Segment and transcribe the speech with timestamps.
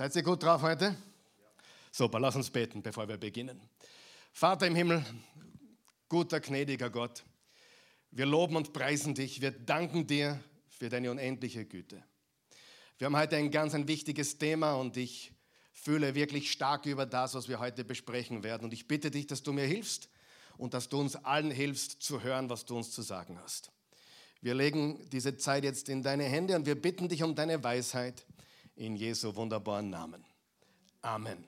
[0.00, 0.96] Seid ihr gut drauf heute?
[1.92, 3.60] Super, lass uns beten, bevor wir beginnen.
[4.32, 5.04] Vater im Himmel,
[6.08, 7.22] guter, gnädiger Gott,
[8.10, 12.02] wir loben und preisen dich, wir danken dir für deine unendliche Güte.
[12.96, 15.32] Wir haben heute ein ganz ein wichtiges Thema und ich
[15.70, 18.64] fühle wirklich stark über das, was wir heute besprechen werden.
[18.64, 20.08] Und ich bitte dich, dass du mir hilfst
[20.56, 23.70] und dass du uns allen hilfst zu hören, was du uns zu sagen hast.
[24.40, 28.24] Wir legen diese Zeit jetzt in deine Hände und wir bitten dich um deine Weisheit
[28.80, 30.24] in Jesu wunderbaren Namen.
[31.02, 31.44] Amen.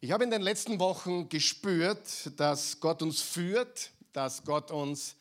[0.00, 5.16] Ich habe in den letzten Wochen gespürt, dass Gott uns führt, dass Gott uns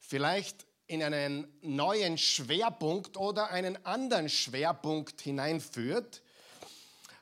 [0.00, 6.22] vielleicht in einen neuen Schwerpunkt oder einen anderen Schwerpunkt hineinführt.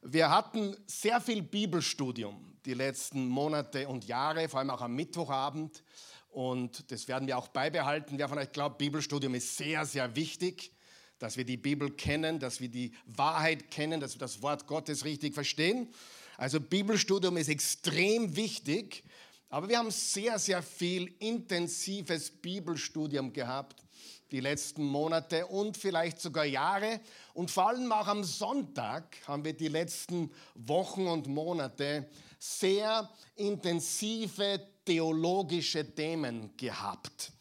[0.02, 5.82] Wir hatten sehr viel Bibelstudium die letzten Monate und Jahre, vor allem auch am Mittwochabend.
[6.28, 8.18] Und das werden wir auch beibehalten.
[8.18, 10.75] Wer von euch glaubt, Bibelstudium ist sehr, sehr wichtig
[11.18, 15.04] dass wir die Bibel kennen, dass wir die Wahrheit kennen, dass wir das Wort Gottes
[15.04, 15.88] richtig verstehen.
[16.36, 19.04] Also Bibelstudium ist extrem wichtig,
[19.48, 23.86] aber wir haben sehr, sehr viel intensives Bibelstudium gehabt
[24.30, 27.00] die letzten Monate und vielleicht sogar Jahre.
[27.34, 34.60] Und vor allem auch am Sonntag haben wir die letzten Wochen und Monate sehr intensive
[34.84, 37.32] theologische Themen gehabt.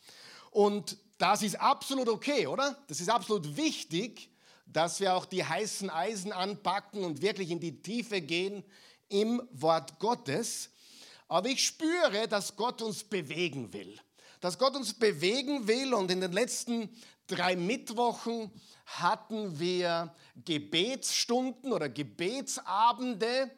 [0.52, 2.78] Und das ist absolut okay, oder?
[2.88, 4.30] Das ist absolut wichtig,
[4.66, 8.64] dass wir auch die heißen Eisen anpacken und wirklich in die Tiefe gehen
[9.10, 10.70] im Wort Gottes.
[11.28, 14.00] Aber ich spüre, dass Gott uns bewegen will.
[14.42, 16.90] Dass Gott uns bewegen will und in den letzten
[17.28, 18.52] drei Mittwochen
[18.86, 23.50] hatten wir Gebetsstunden oder Gebetsabende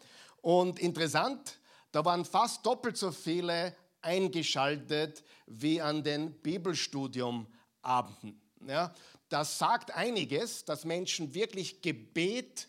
[0.41, 1.59] und interessant,
[1.91, 3.75] da waren fast doppelt so viele
[4.07, 8.41] eingeschaltet wie an den Bibelstudiumabenden.
[8.67, 8.93] Ja,
[9.29, 12.67] das sagt einiges, dass Menschen wirklich Gebet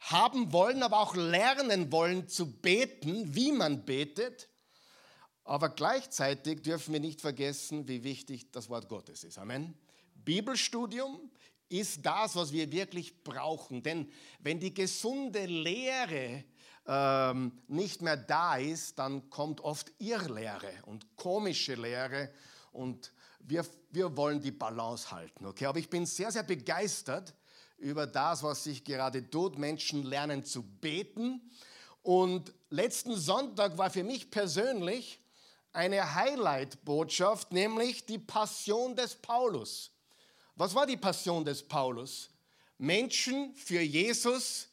[0.00, 4.48] haben wollen, aber auch lernen wollen zu beten, wie man betet.
[5.44, 9.38] Aber gleichzeitig dürfen wir nicht vergessen, wie wichtig das Wort Gottes ist.
[9.38, 9.74] Amen.
[10.14, 11.30] Bibelstudium
[11.68, 13.82] ist das, was wir wirklich brauchen.
[13.82, 16.44] Denn wenn die gesunde Lehre
[16.86, 22.30] ähm, nicht mehr da ist, dann kommt oft Irrlehre und komische Lehre
[22.72, 25.46] und wir, wir wollen die Balance halten.
[25.46, 25.66] Okay?
[25.66, 27.34] Aber ich bin sehr, sehr begeistert
[27.78, 29.58] über das, was sich gerade tut.
[29.58, 31.40] Menschen lernen zu beten.
[32.02, 35.20] Und letzten Sonntag war für mich persönlich
[35.72, 39.90] eine Highlight-Botschaft, nämlich die Passion des Paulus.
[40.56, 42.30] Was war die Passion des Paulus?
[42.78, 44.68] Menschen für Jesus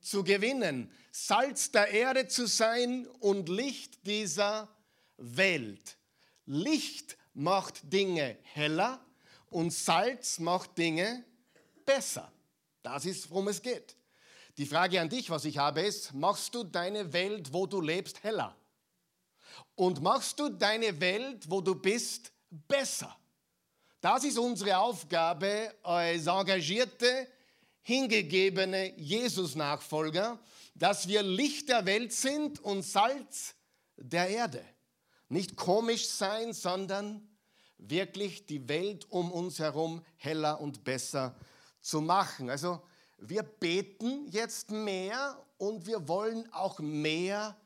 [0.00, 4.68] zu gewinnen, Salz der Erde zu sein und Licht dieser
[5.16, 5.96] Welt.
[6.44, 9.00] Licht macht Dinge heller
[9.48, 11.24] und Salz macht Dinge
[11.86, 12.30] besser.
[12.82, 13.96] Das ist, worum es geht.
[14.58, 18.22] Die Frage an dich, was ich habe, ist, machst du deine Welt, wo du lebst,
[18.22, 18.54] heller?
[19.74, 23.16] Und machst du deine Welt, wo du bist, besser?
[24.02, 27.26] Das ist unsere Aufgabe als engagierte
[27.80, 30.38] hingegebene Jesus-Nachfolger,
[30.78, 33.54] dass wir Licht der Welt sind und Salz
[33.96, 34.62] der Erde.
[35.28, 37.26] Nicht komisch sein, sondern
[37.78, 41.34] wirklich die Welt um uns herum heller und besser
[41.80, 42.50] zu machen.
[42.50, 42.82] Also
[43.18, 47.56] wir beten jetzt mehr und wir wollen auch mehr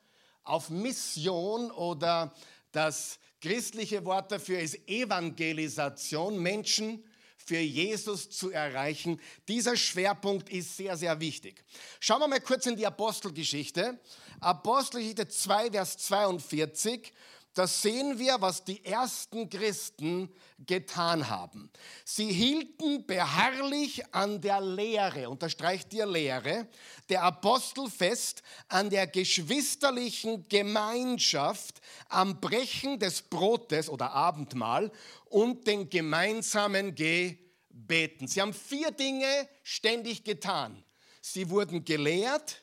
[0.44, 2.32] auf Mission oder
[2.72, 7.04] das christliche Wort dafür ist Evangelisation, Menschen
[7.50, 9.21] für Jesus zu erreichen.
[9.49, 11.65] Dieser Schwerpunkt ist sehr, sehr wichtig.
[11.99, 13.99] Schauen wir mal kurz in die Apostelgeschichte.
[14.38, 17.12] Apostelgeschichte 2, Vers 42.
[17.55, 20.33] Da sehen wir, was die ersten Christen
[20.66, 21.69] getan haben.
[22.05, 26.69] Sie hielten beharrlich an der Lehre, unterstreicht die Lehre,
[27.09, 34.93] der Apostel fest, an der geschwisterlichen Gemeinschaft, am Brechen des Brotes oder Abendmahl
[35.25, 38.28] und den gemeinsamen Gebeten.
[38.28, 40.84] Sie haben vier Dinge ständig getan.
[41.21, 42.63] Sie wurden gelehrt,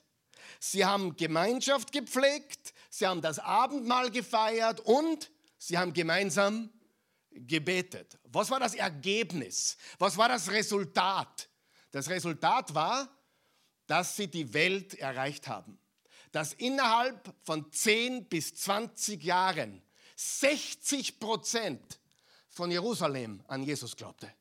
[0.61, 5.29] sie haben Gemeinschaft gepflegt, sie haben das Abendmahl gefeiert und
[5.59, 6.71] sie haben gemeinsam
[7.29, 8.17] gebetet.
[8.23, 9.77] Was war das Ergebnis?
[9.99, 11.47] Was war das Resultat?
[11.91, 13.07] Das Resultat war,
[13.85, 15.79] dass sie die Welt erreicht haben.
[16.31, 19.81] Dass innerhalb von 10 bis 20 Jahren
[20.15, 21.99] 60 Prozent
[22.49, 24.33] von Jerusalem an Jesus glaubte.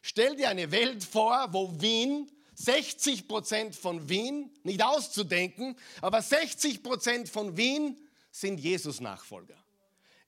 [0.00, 6.82] Stell dir eine Welt vor, wo Wien, 60 Prozent von Wien, nicht auszudenken, aber 60
[6.82, 7.98] Prozent von Wien
[8.30, 9.56] sind Jesus-Nachfolger.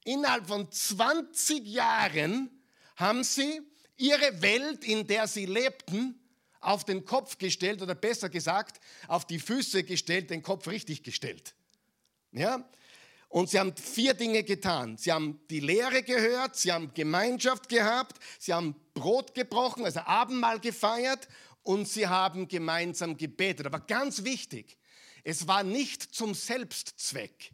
[0.05, 2.51] Innerhalb von 20 Jahren
[2.97, 3.61] haben sie
[3.97, 6.21] ihre Welt, in der sie lebten,
[6.61, 11.55] auf den Kopf gestellt oder besser gesagt auf die Füße gestellt, den Kopf richtig gestellt.
[12.33, 12.69] Ja?
[13.29, 14.97] Und sie haben vier Dinge getan.
[14.97, 20.59] Sie haben die Lehre gehört, sie haben Gemeinschaft gehabt, sie haben Brot gebrochen, also Abendmahl
[20.59, 21.29] gefeiert
[21.67, 23.67] und sie haben gemeinsam gebetet.
[23.67, 24.79] Aber ganz wichtig,
[25.25, 27.53] es war nicht zum Selbstzweck.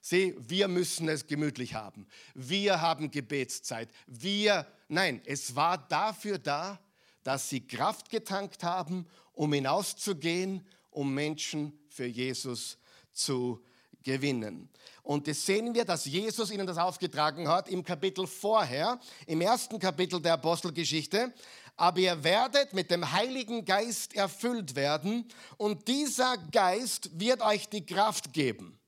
[0.00, 2.06] Sieh, wir müssen es gemütlich haben.
[2.34, 3.88] Wir haben Gebetszeit.
[4.06, 6.80] Wir, nein, es war dafür da,
[7.24, 12.78] dass sie Kraft getankt haben, um hinauszugehen, um Menschen für Jesus
[13.12, 13.64] zu
[14.02, 14.68] gewinnen.
[15.02, 19.78] Und das sehen wir, dass Jesus ihnen das aufgetragen hat im Kapitel vorher, im ersten
[19.78, 21.32] Kapitel der Apostelgeschichte.
[21.82, 25.26] Aber ihr werdet mit dem Heiligen Geist erfüllt werden
[25.56, 28.78] und dieser Geist wird euch die Kraft geben.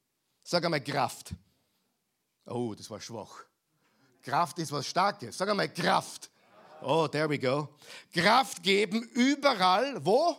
[0.44, 1.35] Sag einmal Kraft.
[2.46, 3.46] Oh, das war schwach.
[4.23, 5.37] Kraft ist was Starkes.
[5.37, 6.31] Sag einmal Kraft.
[6.82, 7.69] Oh, there we go.
[8.12, 10.37] Kraft geben überall, wo?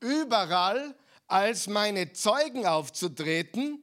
[0.00, 0.96] Überall
[1.26, 3.82] als meine Zeugen aufzutreten,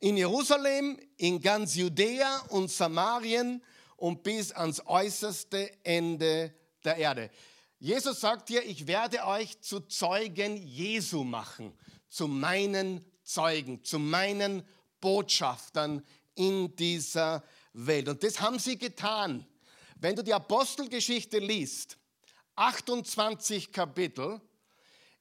[0.00, 3.64] in Jerusalem, in ganz Judäa und Samarien
[3.96, 6.52] und bis ans äußerste Ende
[6.84, 7.30] der Erde.
[7.78, 11.72] Jesus sagt hier, ich werde euch zu Zeugen Jesu machen,
[12.08, 14.66] zu meinen Zeugen, zu meinen
[15.00, 16.04] Botschaftern
[16.34, 18.08] in dieser Welt.
[18.08, 19.46] Und das haben sie getan.
[19.96, 21.98] Wenn du die Apostelgeschichte liest,
[22.56, 24.40] 28 Kapitel,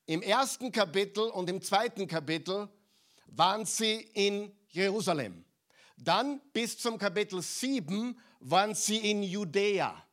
[0.06, 2.70] im ersten Kapitel und im zweiten Kapitel
[3.28, 5.44] waren sie in Jerusalem.
[5.98, 10.07] Dann bis zum Kapitel 7 waren sie in Judäa.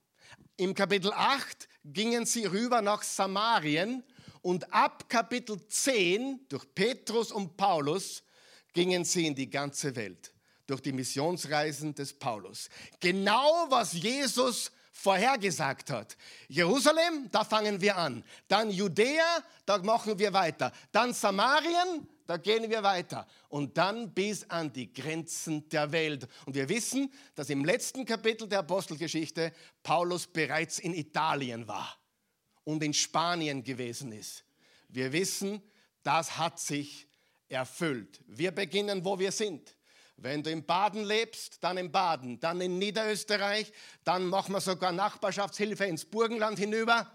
[0.57, 4.05] Im Kapitel 8 gingen sie rüber nach Samarien
[4.41, 8.23] und ab Kapitel 10 durch Petrus und Paulus
[8.73, 10.33] gingen sie in die ganze Welt
[10.67, 12.69] durch die Missionsreisen des Paulus.
[13.01, 16.17] Genau was Jesus vorhergesagt hat.
[16.47, 18.25] Jerusalem, da fangen wir an.
[18.47, 20.73] Dann Judäa, da machen wir weiter.
[20.93, 23.27] Dann Samarien, da gehen wir weiter.
[23.49, 26.27] Und dann bis an die Grenzen der Welt.
[26.47, 31.99] Und wir wissen, dass im letzten Kapitel der Apostelgeschichte Paulus bereits in Italien war
[32.65, 34.45] und in Spanien gewesen ist.
[34.89, 35.63] Wir wissen,
[36.03, 37.09] das hat sich
[37.49, 38.21] erfüllt.
[38.27, 39.77] Wir beginnen, wo wir sind.
[40.17, 43.73] Wenn du in Baden lebst, dann in Baden, dann in Niederösterreich,
[44.05, 47.11] dann machen wir sogar Nachbarschaftshilfe ins Burgenland hinüber.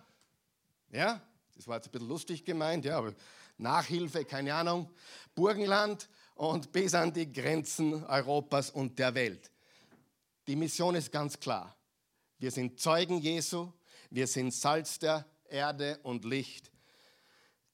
[0.91, 1.21] Ja,
[1.55, 3.13] das war jetzt ein bisschen lustig gemeint, ja, aber
[3.59, 4.89] Nachhilfe, keine Ahnung,
[5.35, 9.51] Burgenland und bis an die Grenzen Europas und der Welt.
[10.47, 11.75] Die Mission ist ganz klar.
[12.37, 13.71] Wir sind Zeugen Jesu,
[14.09, 16.71] wir sind Salz der Erde und Licht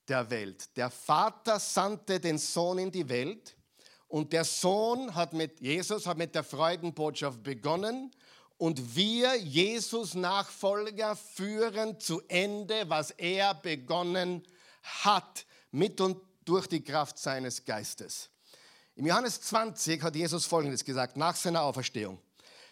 [0.07, 0.75] der Welt.
[0.75, 3.55] Der Vater sandte den Sohn in die Welt
[4.07, 8.11] und der Sohn hat mit Jesus hat mit der Freudenbotschaft begonnen
[8.57, 14.43] und wir Jesus Nachfolger führen zu Ende, was er begonnen
[14.81, 18.29] hat, mit und durch die Kraft seines Geistes.
[18.95, 22.19] Im Johannes 20 hat Jesus Folgendes gesagt, nach seiner Auferstehung.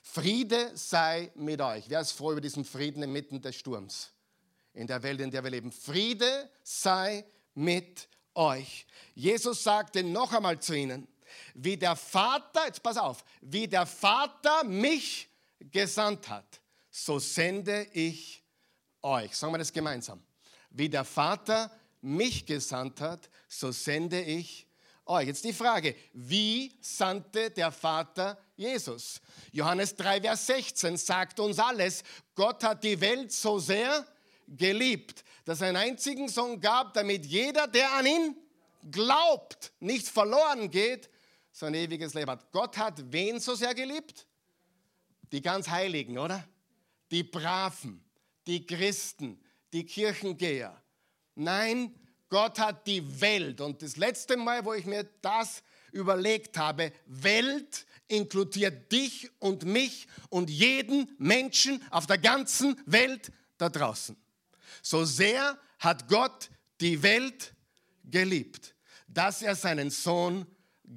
[0.02, 1.86] Friede sei mit euch.
[1.90, 4.14] Wer ist froh über diesen Frieden inmitten des Sturms?
[4.74, 5.72] in der Welt, in der wir leben.
[5.72, 8.86] Friede sei mit euch.
[9.14, 11.08] Jesus sagte noch einmal zu ihnen,
[11.54, 15.30] wie der Vater, jetzt pass auf, wie der Vater mich
[15.60, 18.44] gesandt hat, so sende ich
[19.02, 19.36] euch.
[19.36, 20.22] Sagen wir das gemeinsam.
[20.70, 21.72] Wie der Vater
[22.04, 24.68] mich gesandt hat, so sende ich
[25.06, 25.28] euch.
[25.28, 29.22] Jetzt die Frage, wie sandte der Vater Jesus?
[29.52, 32.04] Johannes 3, Vers 16 sagt uns alles,
[32.36, 34.06] Gott hat die Welt so sehr
[34.48, 38.36] geliebt, dass er einen einzigen Sohn gab, damit jeder, der an ihn
[38.92, 41.10] glaubt, nicht verloren geht,
[41.52, 42.52] sein ewiges Leben hat.
[42.52, 44.28] Gott hat wen so sehr geliebt?
[45.32, 46.48] Die ganz Heiligen, oder?
[47.12, 48.04] Die Braven,
[48.46, 49.40] die Christen,
[49.72, 50.83] die Kirchengeher.
[51.36, 51.94] Nein,
[52.30, 53.62] Gott hat die Welt.
[53.62, 60.08] Und das letzte Mal, wo ich mir das überlegt habe, Welt inkludiert dich und mich
[60.30, 64.16] und jeden Menschen auf der ganzen Welt da draußen.
[64.82, 66.50] So sehr hat Gott
[66.82, 67.54] die Welt
[68.04, 68.76] geliebt,
[69.08, 70.46] dass er seinen Sohn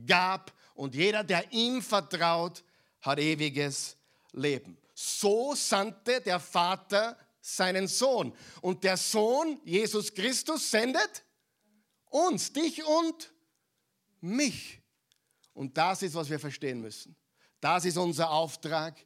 [0.06, 2.64] gab und jeder, der ihm vertraut,
[3.00, 3.96] hat ewiges
[4.32, 4.76] Leben.
[4.94, 8.34] So sandte der Vater seinen Sohn.
[8.60, 11.24] Und der Sohn, Jesus Christus, sendet
[12.06, 13.32] uns, dich und
[14.20, 14.82] mich.
[15.54, 17.14] Und das ist, was wir verstehen müssen.
[17.60, 18.96] Das ist unser Auftrag.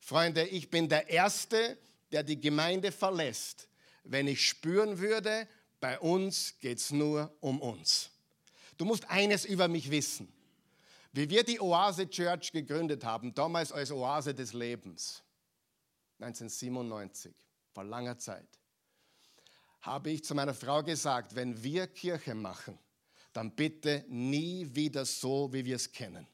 [0.00, 1.78] Freunde, ich bin der Erste,
[2.12, 3.68] der die Gemeinde verlässt,
[4.04, 5.48] wenn ich spüren würde,
[5.80, 8.10] bei uns geht es nur um uns.
[8.76, 10.32] Du musst eines über mich wissen.
[11.12, 15.22] Wie wir die Oase Church gegründet haben, damals als Oase des Lebens,
[16.20, 17.34] 1997,
[17.72, 18.48] vor langer Zeit,
[19.80, 22.78] habe ich zu meiner Frau gesagt, wenn wir Kirche machen,
[23.32, 26.26] dann bitte nie wieder so, wie wir es kennen.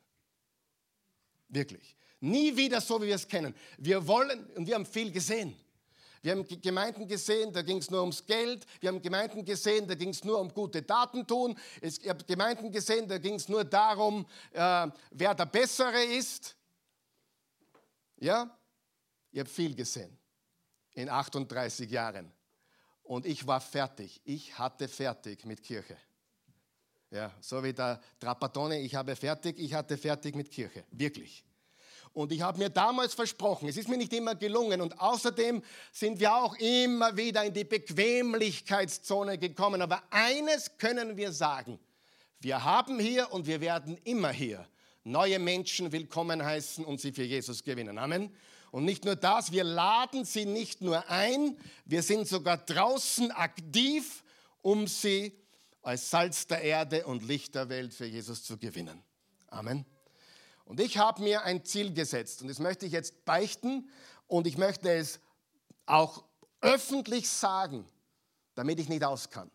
[1.48, 1.96] Wirklich.
[2.20, 3.54] Nie wieder so, wie wir es kennen.
[3.76, 5.54] Wir wollen, und wir haben viel gesehen.
[6.22, 8.64] Wir haben Gemeinden gesehen, da ging es nur ums Geld.
[8.80, 11.58] Wir haben Gemeinden gesehen, da ging es nur um gute Daten tun.
[11.82, 16.56] Ich habe Gemeinden gesehen, da ging es nur darum, äh, wer der Bessere ist.
[18.16, 18.58] Ja,
[19.30, 20.18] ich habe viel gesehen
[20.94, 22.32] in 38 Jahren.
[23.02, 24.20] Und ich war fertig.
[24.24, 25.96] Ich hatte fertig mit Kirche.
[27.10, 30.84] Ja, so wie der Trapattone, ich habe fertig, ich hatte fertig mit Kirche.
[30.90, 31.44] Wirklich.
[32.12, 34.80] Und ich habe mir damals versprochen, es ist mir nicht immer gelungen.
[34.80, 39.82] Und außerdem sind wir auch immer wieder in die Bequemlichkeitszone gekommen.
[39.82, 41.78] Aber eines können wir sagen.
[42.40, 44.66] Wir haben hier und wir werden immer hier
[45.04, 47.98] neue Menschen willkommen heißen und sie für Jesus gewinnen.
[47.98, 48.34] Amen.
[48.74, 54.24] Und nicht nur das, wir laden sie nicht nur ein, wir sind sogar draußen aktiv,
[54.62, 55.32] um sie
[55.80, 59.00] als Salz der Erde und Licht der Welt für Jesus zu gewinnen.
[59.46, 59.86] Amen.
[60.64, 63.88] Und ich habe mir ein Ziel gesetzt und das möchte ich jetzt beichten
[64.26, 65.20] und ich möchte es
[65.86, 66.24] auch
[66.60, 67.88] öffentlich sagen,
[68.56, 69.52] damit ich nicht aus kann.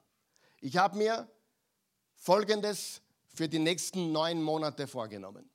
[0.61, 1.27] Ich habe mir
[2.15, 5.49] Folgendes für die nächsten neun Monate vorgenommen.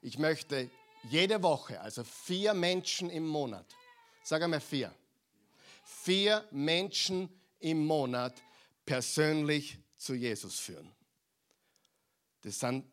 [0.00, 0.70] Ich möchte
[1.10, 3.66] jede Woche, also vier Menschen im Monat,
[4.22, 4.94] sag einmal vier,
[5.84, 7.28] vier Menschen
[7.60, 8.34] im Monat
[8.84, 10.90] persönlich zu Jesus führen.
[12.42, 12.84] Das sind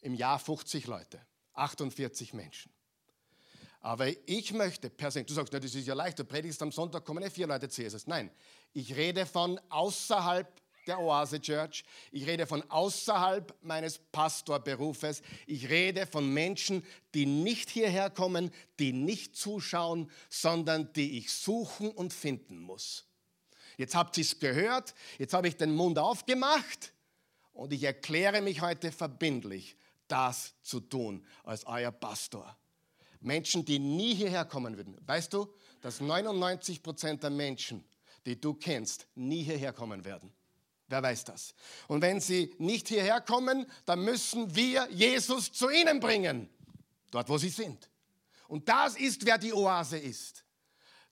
[0.00, 1.20] im Jahr 50 Leute,
[1.54, 2.72] 48 Menschen.
[3.80, 7.04] Aber ich möchte persönlich, du sagst, na, das ist ja leicht, du predigst am Sonntag,
[7.04, 8.06] kommen ja vier Leute zu Jesus.
[8.06, 8.30] Nein,
[8.74, 10.59] ich rede von außerhalb
[10.90, 11.84] der Oase Church.
[12.10, 15.22] Ich rede von außerhalb meines Pastorberufes.
[15.46, 21.92] Ich rede von Menschen, die nicht hierher kommen, die nicht zuschauen, sondern die ich suchen
[21.92, 23.06] und finden muss.
[23.76, 26.92] Jetzt habt ihr es gehört, jetzt habe ich den Mund aufgemacht
[27.52, 29.76] und ich erkläre mich heute verbindlich,
[30.08, 32.56] das zu tun als euer Pastor.
[33.20, 34.96] Menschen, die nie hierher kommen würden.
[35.06, 35.46] Weißt du,
[35.82, 37.84] dass 99 Prozent der Menschen,
[38.26, 40.32] die du kennst, nie hierher kommen werden.
[40.90, 41.54] Wer weiß das?
[41.86, 46.50] Und wenn sie nicht hierher kommen, dann müssen wir Jesus zu ihnen bringen,
[47.12, 47.88] dort wo sie sind.
[48.48, 50.44] Und das ist, wer die Oase ist.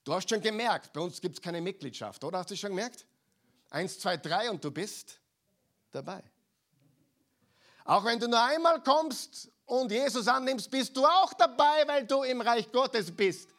[0.03, 2.39] Du hast schon gemerkt, bei uns gibt es keine Mitgliedschaft, oder?
[2.39, 3.05] Hast du schon gemerkt?
[3.69, 5.17] Eins, zwei, drei und du bist
[5.91, 6.21] dabei.
[7.85, 12.23] Auch wenn du nur einmal kommst und Jesus annimmst, bist du auch dabei, weil du
[12.23, 13.49] im Reich Gottes bist.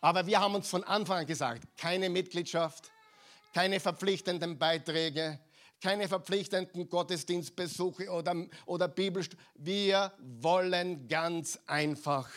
[0.00, 2.90] Aber wir haben uns von Anfang an gesagt, keine Mitgliedschaft,
[3.54, 5.38] keine verpflichtenden Beiträge,
[5.82, 9.44] keine verpflichtenden Gottesdienstbesuche oder, oder Bibelstunden.
[9.56, 12.30] Wir wollen ganz einfach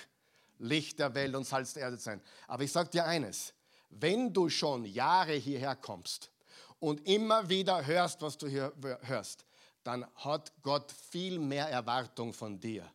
[0.57, 2.21] Licht der Welt und Salz der Erde sein.
[2.47, 3.53] Aber ich sage dir eines,
[3.91, 6.31] wenn du schon Jahre hierher kommst
[6.79, 8.73] und immer wieder hörst, was du hier
[9.03, 9.45] hörst,
[9.83, 12.91] dann hat Gott viel mehr Erwartung von dir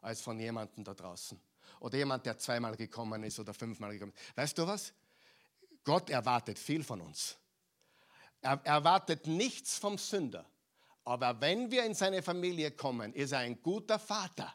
[0.00, 1.40] als von jemandem da draußen.
[1.80, 4.36] Oder jemand, der zweimal gekommen ist oder fünfmal gekommen ist.
[4.36, 4.92] Weißt du was?
[5.82, 7.36] Gott erwartet viel von uns.
[8.40, 10.48] Er erwartet nichts vom Sünder.
[11.04, 14.54] Aber wenn wir in seine Familie kommen, ist er ein guter Vater.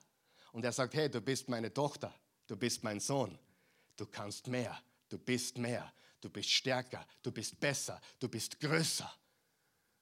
[0.51, 2.13] Und er sagt, hey, du bist meine Tochter,
[2.45, 3.37] du bist mein Sohn,
[3.97, 9.11] du kannst mehr, du bist mehr, du bist stärker, du bist besser, du bist größer.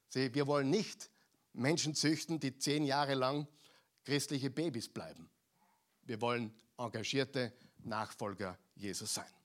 [0.09, 1.09] Sieh, wir wollen nicht
[1.53, 3.47] Menschen züchten, die zehn Jahre lang
[4.03, 5.29] christliche Babys bleiben.
[6.01, 9.40] Wir wollen engagierte Nachfolger Jesus sein.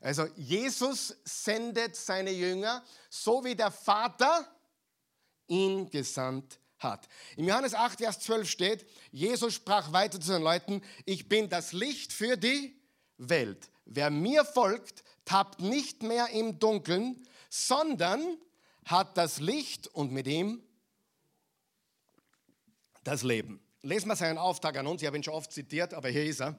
[0.00, 4.46] Also Jesus sendet seine Jünger, so wie der Vater
[5.48, 7.08] ihn gesandt hat.
[7.36, 11.72] Im Johannes 8, Vers 12 steht, Jesus sprach weiter zu den Leuten, ich bin das
[11.72, 12.78] Licht für die
[13.16, 13.70] Welt.
[13.84, 18.38] Wer mir folgt, tappt nicht mehr im Dunkeln, sondern
[18.84, 20.62] hat das Licht und mit ihm
[23.04, 23.60] das Leben.
[23.82, 26.40] Lesen wir seinen Auftrag an uns, ich habe ihn schon oft zitiert, aber hier ist
[26.40, 26.58] er.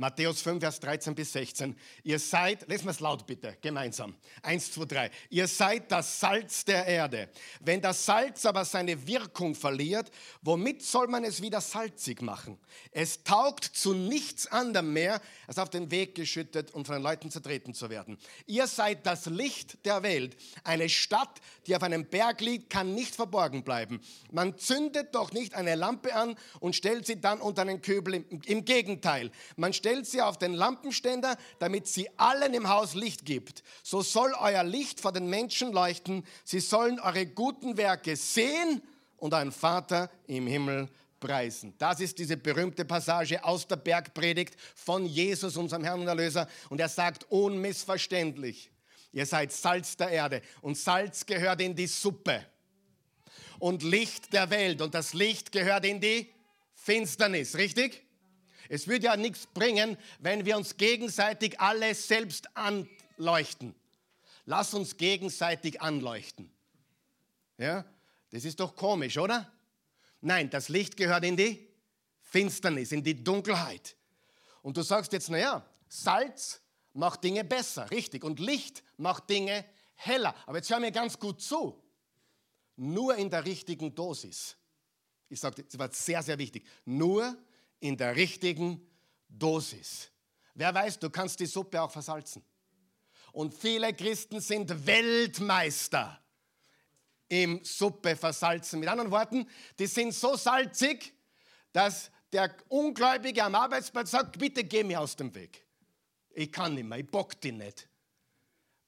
[0.00, 1.76] Matthäus 5, Vers 13 bis 16.
[2.04, 4.14] Ihr seid, lesen wir es laut bitte, gemeinsam.
[4.42, 5.10] Eins, zwei, drei.
[5.28, 7.28] Ihr seid das Salz der Erde.
[7.58, 12.60] Wenn das Salz aber seine Wirkung verliert, womit soll man es wieder salzig machen?
[12.92, 17.32] Es taugt zu nichts anderem mehr, als auf den Weg geschüttet und von den Leuten
[17.32, 18.18] zertreten zu werden.
[18.46, 20.36] Ihr seid das Licht der Welt.
[20.62, 24.00] Eine Stadt, die auf einem Berg liegt, kann nicht verborgen bleiben.
[24.30, 28.24] Man zündet doch nicht eine Lampe an und stellt sie dann unter einen Kübel.
[28.46, 33.24] Im Gegenteil, man stellt stellt sie auf den Lampenständer, damit sie allen im Haus Licht
[33.24, 33.62] gibt.
[33.82, 36.26] So soll euer Licht vor den Menschen leuchten.
[36.44, 38.82] Sie sollen eure guten Werke sehen
[39.16, 41.72] und euren Vater im Himmel preisen.
[41.78, 46.46] Das ist diese berühmte Passage aus der Bergpredigt von Jesus, unserem Herrn und Erlöser.
[46.68, 48.70] Und er sagt unmissverständlich,
[49.10, 52.44] Ihr seid Salz der Erde und Salz gehört in die Suppe
[53.58, 56.30] und Licht der Welt und das Licht gehört in die
[56.74, 58.06] Finsternis, richtig?
[58.68, 63.74] Es würde ja nichts bringen, wenn wir uns gegenseitig alle selbst anleuchten.
[64.44, 66.50] Lass uns gegenseitig anleuchten.
[67.58, 67.84] Ja,
[68.30, 69.50] das ist doch komisch, oder?
[70.20, 71.68] Nein, das Licht gehört in die
[72.20, 73.96] Finsternis, in die Dunkelheit.
[74.62, 76.60] Und du sagst jetzt, naja, Salz
[76.92, 78.24] macht Dinge besser, richtig.
[78.24, 80.34] Und Licht macht Dinge heller.
[80.46, 81.82] Aber jetzt hör mir ganz gut zu.
[82.76, 84.56] Nur in der richtigen Dosis.
[85.28, 86.66] Ich sage, das war sehr, sehr wichtig.
[86.84, 87.36] Nur
[87.80, 88.86] in der richtigen
[89.28, 90.10] Dosis.
[90.54, 92.44] Wer weiß, du kannst die Suppe auch versalzen.
[93.32, 96.20] Und viele Christen sind Weltmeister
[97.28, 98.80] im Suppe versalzen.
[98.80, 101.12] Mit anderen Worten, die sind so salzig,
[101.72, 105.64] dass der Ungläubige am Arbeitsplatz sagt, bitte geh mir aus dem Weg.
[106.30, 107.88] Ich kann nicht mehr, ich bock die nicht.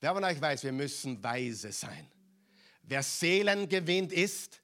[0.00, 2.10] Wer von euch weiß, wir müssen weise sein.
[2.82, 4.60] Wer Seelen gewinnt, ist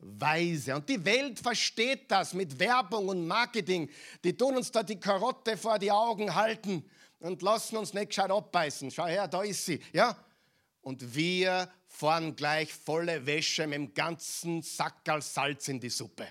[0.00, 0.74] weise.
[0.76, 3.88] Und die Welt versteht das mit Werbung und Marketing.
[4.24, 6.84] Die tun uns da die Karotte vor die Augen halten
[7.20, 8.90] und lassen uns nicht gescheit abbeißen.
[8.90, 9.80] Schau her, da ist sie.
[9.92, 10.16] Ja?
[10.80, 16.26] Und wir fahren gleich volle Wäsche mit dem ganzen Sackerl Salz in die Suppe.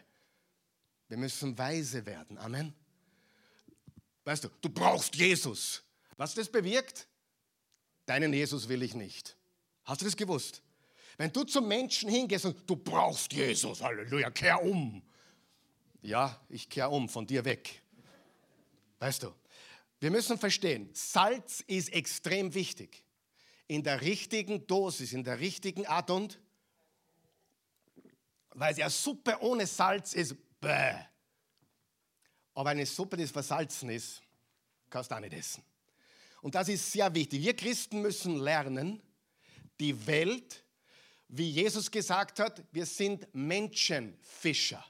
[1.08, 2.38] Wir müssen weise werden.
[2.38, 2.74] Amen.
[4.24, 5.84] Weißt du, du brauchst Jesus.
[6.18, 7.08] Was das bewirkt?
[8.06, 9.38] Deinen Jesus will ich nicht.
[9.86, 10.62] Hast du das gewusst?
[11.20, 15.02] Wenn du zum Menschen hingehst und du brauchst Jesus, Halleluja, kehr um.
[16.02, 17.82] Ja, ich kehr um von dir weg.
[19.00, 19.36] Weißt du,
[20.00, 23.04] wir müssen verstehen, Salz ist extrem wichtig.
[23.68, 26.40] In der richtigen Dosis, in der richtigen Art und
[28.52, 31.04] weil ja Suppe ohne Salz ist bäh.
[32.54, 34.22] Aber eine Suppe, die versalzen ist,
[34.90, 35.66] kannst du auch nicht essen.
[36.42, 37.42] Und das ist sehr wichtig.
[37.42, 39.02] Wir Christen müssen lernen,
[39.82, 40.64] die Welt,
[41.30, 44.84] wie Jesus gesagt hat, wir sind Menschenfischer.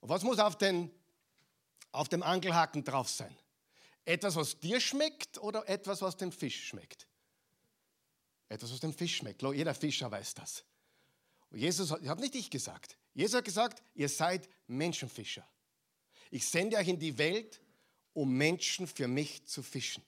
[0.00, 0.90] Und was muss auf, den,
[1.92, 3.34] auf dem Angelhaken drauf sein?
[4.04, 7.06] Etwas, was dir schmeckt oder etwas, was dem Fisch schmeckt?
[8.48, 9.42] Etwas, was dem Fisch schmeckt.
[9.42, 10.64] Jeder Fischer weiß das.
[11.50, 12.96] Und Jesus hat, hat nicht ich gesagt.
[13.14, 15.46] Jesus hat gesagt, ihr seid Menschenfischer.
[16.32, 17.60] Ich sende euch in die Welt,
[18.14, 20.02] um Menschen für mich zu fischen.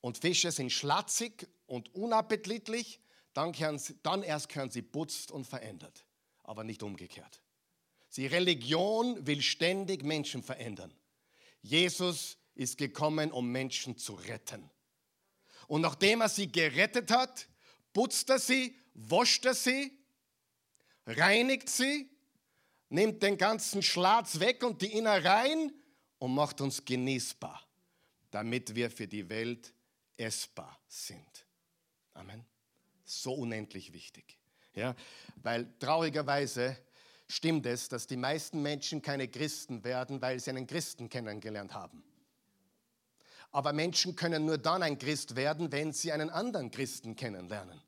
[0.00, 3.00] Und Fische sind schlatzig und unappetitlich,
[3.34, 6.04] dann, sie, dann erst können sie putzt und verändert,
[6.44, 7.42] aber nicht umgekehrt.
[8.16, 10.92] Die Religion will ständig Menschen verändern.
[11.62, 14.68] Jesus ist gekommen, um Menschen zu retten.
[15.68, 17.46] Und nachdem er sie gerettet hat,
[17.92, 19.96] putzt er sie, wascht er sie,
[21.06, 22.10] reinigt sie,
[22.88, 25.72] nimmt den ganzen Schlatz weg und die Innereien
[26.18, 27.62] und macht uns genießbar,
[28.30, 29.72] damit wir für die Welt
[30.16, 31.46] essbar sind.
[32.14, 32.44] Amen.
[33.08, 34.38] So unendlich wichtig.
[34.74, 34.94] Ja,
[35.42, 36.76] weil traurigerweise
[37.26, 42.04] stimmt es, dass die meisten Menschen keine Christen werden, weil sie einen Christen kennengelernt haben.
[43.50, 47.80] Aber Menschen können nur dann ein Christ werden, wenn sie einen anderen Christen kennenlernen.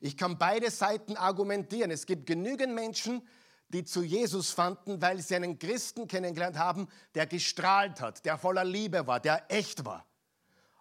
[0.00, 1.90] Ich kann beide Seiten argumentieren.
[1.90, 3.26] Es gibt genügend Menschen,
[3.68, 8.64] die zu Jesus fanden, weil sie einen Christen kennengelernt haben, der gestrahlt hat, der voller
[8.64, 10.06] Liebe war, der echt war.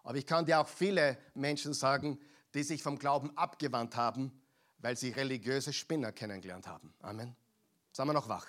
[0.03, 2.19] Aber ich kann dir auch viele Menschen sagen,
[2.55, 4.31] die sich vom Glauben abgewandt haben,
[4.79, 6.93] weil sie religiöse Spinner kennengelernt haben.
[7.01, 7.35] Amen.
[7.91, 8.47] Sagen wir noch wach.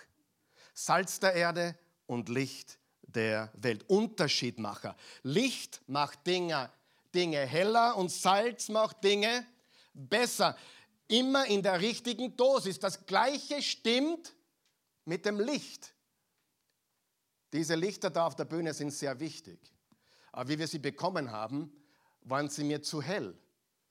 [0.72, 3.88] Salz der Erde und Licht der Welt.
[3.88, 4.96] Unterschiedmacher.
[5.22, 6.70] Licht macht Dinge,
[7.14, 9.46] Dinge heller und Salz macht Dinge
[9.92, 10.56] besser.
[11.08, 12.78] Immer in der richtigen Dosis.
[12.78, 14.34] Das Gleiche stimmt
[15.04, 15.94] mit dem Licht.
[17.52, 19.58] Diese Lichter da auf der Bühne sind sehr wichtig.
[20.32, 21.72] Aber wie wir sie bekommen haben,
[22.22, 23.38] waren sie mir zu hell.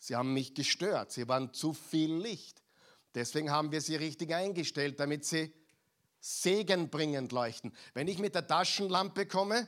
[0.06, 1.12] Sie haben mich gestört.
[1.12, 2.62] Sie waren zu viel Licht.
[3.16, 5.52] Deswegen haben wir sie richtig eingestellt, damit sie
[6.20, 7.74] segenbringend leuchten.
[7.96, 9.68] Wenn ich mit der Taschenlampe komme,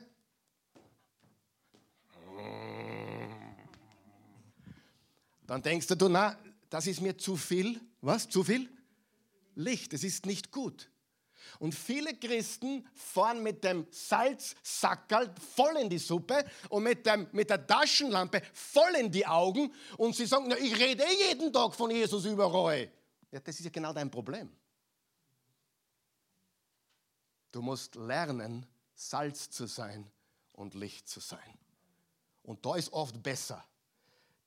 [5.48, 6.38] dann denkst du, na,
[6.70, 7.80] das ist mir zu viel.
[8.00, 8.28] Was?
[8.28, 8.70] Zu viel?
[9.56, 9.92] Licht.
[9.92, 10.88] Es ist nicht gut.
[11.58, 17.50] Und viele Christen fahren mit dem Salzsackerl voll in die Suppe und mit, dem, mit
[17.50, 21.74] der Taschenlampe voll in die Augen und sie sagen, na, ich rede eh jeden Tag
[21.74, 22.90] von Jesus überall.
[23.30, 24.50] Ja, das ist ja genau dein Problem.
[27.50, 30.10] Du musst lernen, Salz zu sein
[30.52, 31.58] und Licht zu sein.
[32.42, 33.64] Und da ist oft besser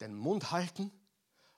[0.02, 0.92] den Mund halten,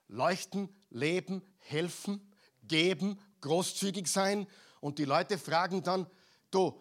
[0.08, 4.46] leuchten, leben, helfen, geben, großzügig sein
[4.84, 6.06] und die Leute fragen dann,
[6.50, 6.78] du,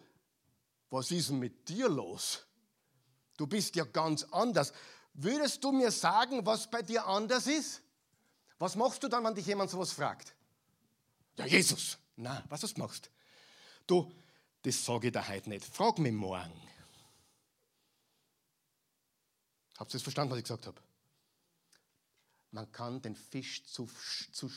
[0.90, 2.46] was ist denn mit dir los?
[3.38, 4.74] Du bist ja ganz anders.
[5.14, 7.82] Würdest du mir sagen, was bei dir anders ist?
[8.60, 10.36] Was machst du dann, wenn dich jemand sowas fragt?
[11.38, 11.98] Ja, Jesus.
[12.18, 13.10] Na, was du machst?
[13.88, 14.12] Du,
[14.64, 15.64] das sage ich dir heute nicht.
[15.64, 16.62] Frag mich morgen.
[19.78, 20.82] Habt ihr das verstanden, was ich gesagt habe?
[22.52, 23.90] Man kann den Fisch zu,
[24.34, 24.52] zu,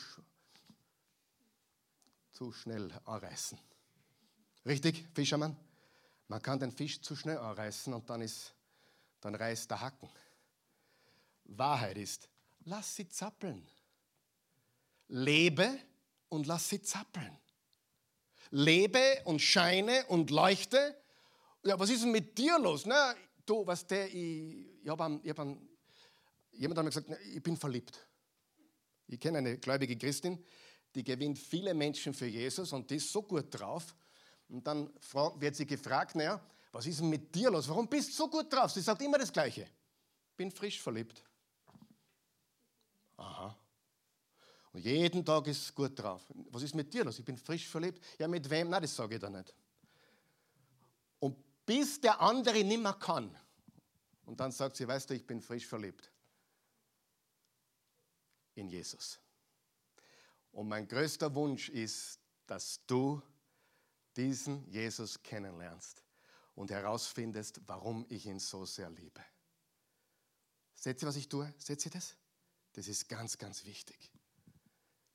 [2.37, 3.59] zu schnell anreißen.
[4.66, 5.57] Richtig, Fischermann?
[6.29, 8.53] Man kann den Fisch zu schnell anreißen und dann, ist,
[9.22, 10.11] dann reißt der Hacken.
[11.44, 12.29] Wahrheit ist,
[12.64, 13.66] lass sie zappeln.
[15.09, 15.79] Lebe
[16.29, 17.38] und lass sie zappeln.
[18.51, 20.94] Lebe und scheine und leuchte.
[21.64, 22.85] Ja, was ist denn mit dir los?
[22.85, 23.14] Na,
[23.46, 25.68] du, was der, ich, ich habe hab einen,
[26.53, 28.07] jemand hat mir gesagt, ich bin verliebt.
[29.07, 30.44] Ich kenne eine gläubige Christin,
[30.96, 33.94] die gewinnt viele Menschen für Jesus und die ist so gut drauf.
[34.48, 34.90] Und dann
[35.38, 36.40] wird sie gefragt, naja,
[36.72, 37.68] was ist denn mit dir los?
[37.68, 38.70] Warum bist du so gut drauf?
[38.72, 39.68] Sie sagt immer das Gleiche.
[40.37, 41.22] Bin frisch verliebt.
[43.18, 43.54] Aha.
[44.72, 46.22] Und jeden Tag ist gut drauf.
[46.50, 47.18] Was ist mit dir los?
[47.18, 48.02] Ich bin frisch verliebt.
[48.18, 48.70] Ja, mit wem?
[48.70, 49.54] Nein, das sage ich da nicht.
[51.18, 53.37] Und bis der andere nimmer kann.
[54.24, 56.11] Und dann sagt sie, weißt du, ich bin frisch verliebt.
[58.54, 59.18] In Jesus.
[60.57, 63.21] Und mein größter Wunsch ist, dass du
[64.16, 66.03] diesen Jesus kennenlernst
[66.55, 69.21] und herausfindest, warum ich ihn so sehr liebe.
[70.75, 71.53] Seht ihr, was ich tue?
[71.59, 72.16] Seht ihr das?
[72.73, 74.11] Das ist ganz, ganz wichtig.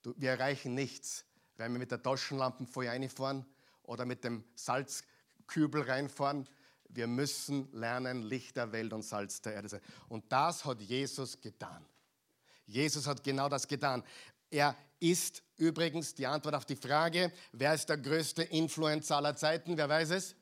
[0.03, 1.25] Du, wir erreichen nichts,
[1.55, 3.43] wenn wir mit der Taschenlampe vorher reinfahren
[3.81, 6.47] oder mit dem Salzkübel reinfahren.
[6.87, 9.81] Wir müssen lernen, Licht der Welt und Salz der Erde sein.
[10.07, 11.83] Und das hat Jesus getan.
[12.67, 14.03] Jesus hat genau das getan.
[14.51, 19.75] Er ist übrigens die Antwort auf die Frage, wer ist der größte Influencer aller Zeiten?
[19.75, 20.35] Wer weiß es?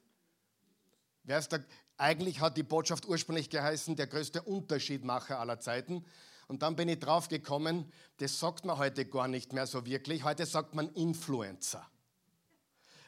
[1.24, 1.64] Wer ist der,
[1.98, 6.06] eigentlich hat die Botschaft ursprünglich geheißen, der größte Unterschiedmacher aller Zeiten.
[6.48, 10.24] Und dann bin ich drauf gekommen, das sagt man heute gar nicht mehr so wirklich.
[10.24, 11.88] Heute sagt man Influencer.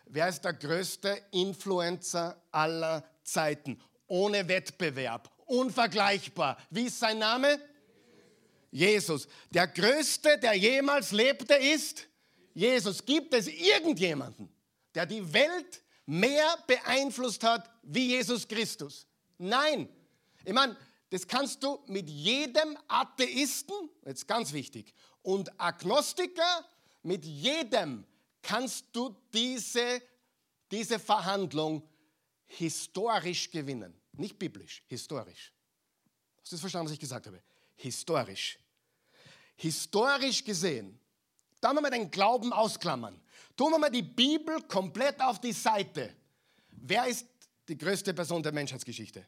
[0.05, 3.81] Wer ist der größte Influencer aller Zeiten?
[4.07, 6.57] Ohne Wettbewerb, unvergleichbar.
[6.69, 7.59] Wie ist sein Name?
[8.71, 9.27] Jesus.
[9.49, 12.07] Der größte, der jemals lebte, ist
[12.53, 13.05] Jesus.
[13.05, 14.49] Gibt es irgendjemanden,
[14.95, 19.05] der die Welt mehr beeinflusst hat wie Jesus Christus?
[19.37, 19.89] Nein.
[20.43, 20.75] Ich meine,
[21.09, 26.65] das kannst du mit jedem Atheisten, jetzt ganz wichtig, und Agnostiker,
[27.03, 28.05] mit jedem
[28.41, 30.01] kannst du diese,
[30.71, 31.87] diese Verhandlung
[32.47, 33.93] historisch gewinnen.
[34.13, 35.51] Nicht biblisch, historisch.
[36.39, 37.41] Hast du das verstanden, was ich gesagt habe?
[37.75, 38.57] Historisch.
[39.61, 40.99] Historisch gesehen,
[41.59, 43.21] da wir den Glauben ausklammern,
[43.55, 46.15] tun wir mal die Bibel komplett auf die Seite.
[46.71, 47.27] Wer ist
[47.67, 49.23] die größte Person der Menschheitsgeschichte?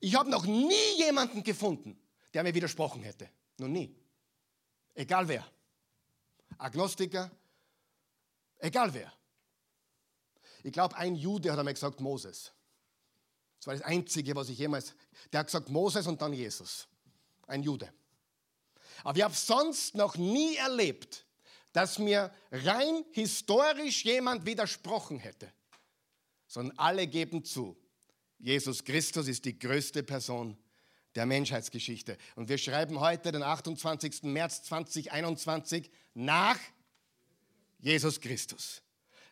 [0.00, 2.00] Ich habe noch nie jemanden gefunden,
[2.32, 3.28] der mir widersprochen hätte.
[3.58, 3.94] Noch nie.
[4.94, 5.46] Egal wer.
[6.56, 7.30] Agnostiker,
[8.56, 9.12] egal wer.
[10.62, 12.52] Ich glaube, ein Jude hat einmal gesagt Moses.
[13.58, 14.94] Das war das Einzige, was ich jemals.
[15.30, 16.88] Der hat gesagt Moses und dann Jesus.
[17.50, 17.92] Ein Jude.
[19.04, 21.26] Aber ich habe sonst noch nie erlebt,
[21.72, 25.52] dass mir rein historisch jemand widersprochen hätte.
[26.46, 27.76] Sondern alle geben zu,
[28.38, 30.56] Jesus Christus ist die größte Person
[31.14, 32.16] der Menschheitsgeschichte.
[32.36, 34.22] Und wir schreiben heute den 28.
[34.24, 36.58] März 2021 nach
[37.78, 38.82] Jesus Christus.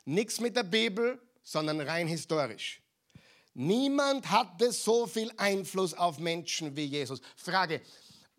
[0.05, 2.81] Nichts mit der Bibel, sondern rein historisch.
[3.55, 7.21] Niemand hatte so viel Einfluss auf Menschen wie Jesus.
[7.37, 7.81] Frage,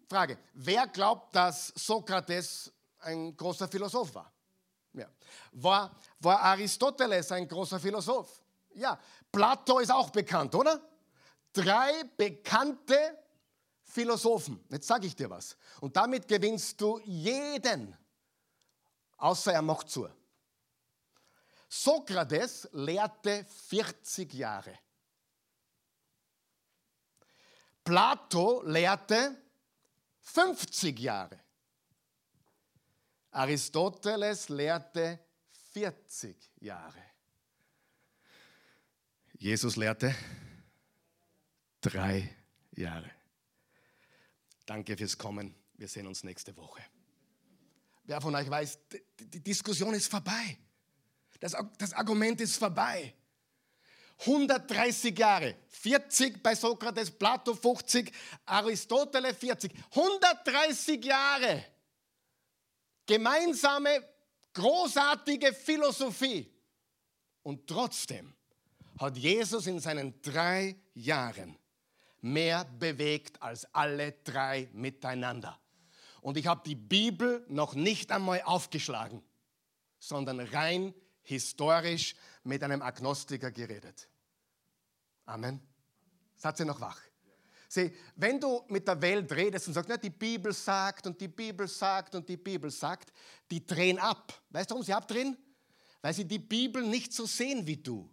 [0.10, 4.34] Frage, wer glaubt, dass Sokrates ein großer Philosoph war?
[4.94, 5.08] Ja.
[5.52, 8.42] War, war Aristoteles ein großer Philosoph?
[8.74, 9.00] Ja,
[9.32, 10.82] Plato ist auch bekannt, oder?
[11.54, 13.20] Drei bekannte
[13.84, 14.66] Philosophen.
[14.70, 15.56] Jetzt sage ich dir was.
[15.80, 17.96] Und damit gewinnst du jeden,
[19.18, 20.10] außer er macht zu.
[21.68, 24.74] Sokrates lehrte 40 Jahre.
[27.84, 29.38] Plato lehrte
[30.34, 31.40] 50 Jahre.
[33.32, 35.20] Aristoteles lehrte
[35.72, 37.04] 40 Jahre.
[39.38, 40.14] Jesus lehrte
[41.82, 42.36] drei
[42.72, 43.10] Jahre.
[44.66, 45.56] Danke fürs Kommen.
[45.76, 46.82] Wir sehen uns nächste Woche.
[48.04, 48.80] Wer von euch weiß,
[49.20, 50.58] die Diskussion ist vorbei.
[51.40, 53.16] Das, das Argument ist vorbei.
[54.20, 58.12] 130 Jahre, 40 bei Sokrates, Plato 50,
[58.46, 61.64] Aristoteles 40, 130 Jahre
[63.10, 64.04] gemeinsame,
[64.54, 66.48] großartige Philosophie.
[67.42, 68.36] Und trotzdem
[69.00, 71.58] hat Jesus in seinen drei Jahren
[72.22, 75.60] mehr bewegt als alle drei miteinander.
[76.22, 79.24] Und ich habe die Bibel noch nicht einmal aufgeschlagen,
[79.98, 80.94] sondern rein
[81.30, 84.10] historisch mit einem Agnostiker geredet.
[85.26, 85.62] Amen.
[86.36, 87.00] Seid ihr noch wach?
[87.68, 91.28] Sieh, wenn du mit der Welt redest und sagst, na, die Bibel sagt und die
[91.28, 93.14] Bibel sagt und die Bibel sagt,
[93.52, 94.34] die drehen ab.
[94.50, 95.38] Weißt du, warum sie abdrehen?
[96.02, 98.10] Weil sie die Bibel nicht so sehen wie du.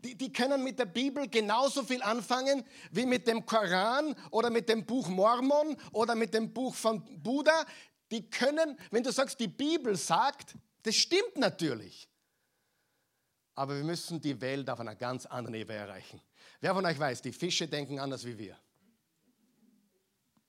[0.00, 4.68] Die, die können mit der Bibel genauso viel anfangen wie mit dem Koran oder mit
[4.68, 7.64] dem Buch Mormon oder mit dem Buch von Buddha.
[8.10, 12.08] Die können, wenn du sagst, die Bibel sagt, das stimmt natürlich.
[13.54, 16.20] Aber wir müssen die Welt auf einer ganz anderen Ebene erreichen.
[16.60, 18.56] Wer von euch weiß, die Fische denken anders wie wir.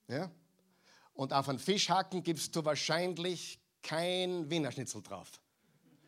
[0.07, 0.31] Ja?
[1.13, 5.31] Und auf einen Fischhaken gibst du wahrscheinlich kein Wiener Schnitzel drauf.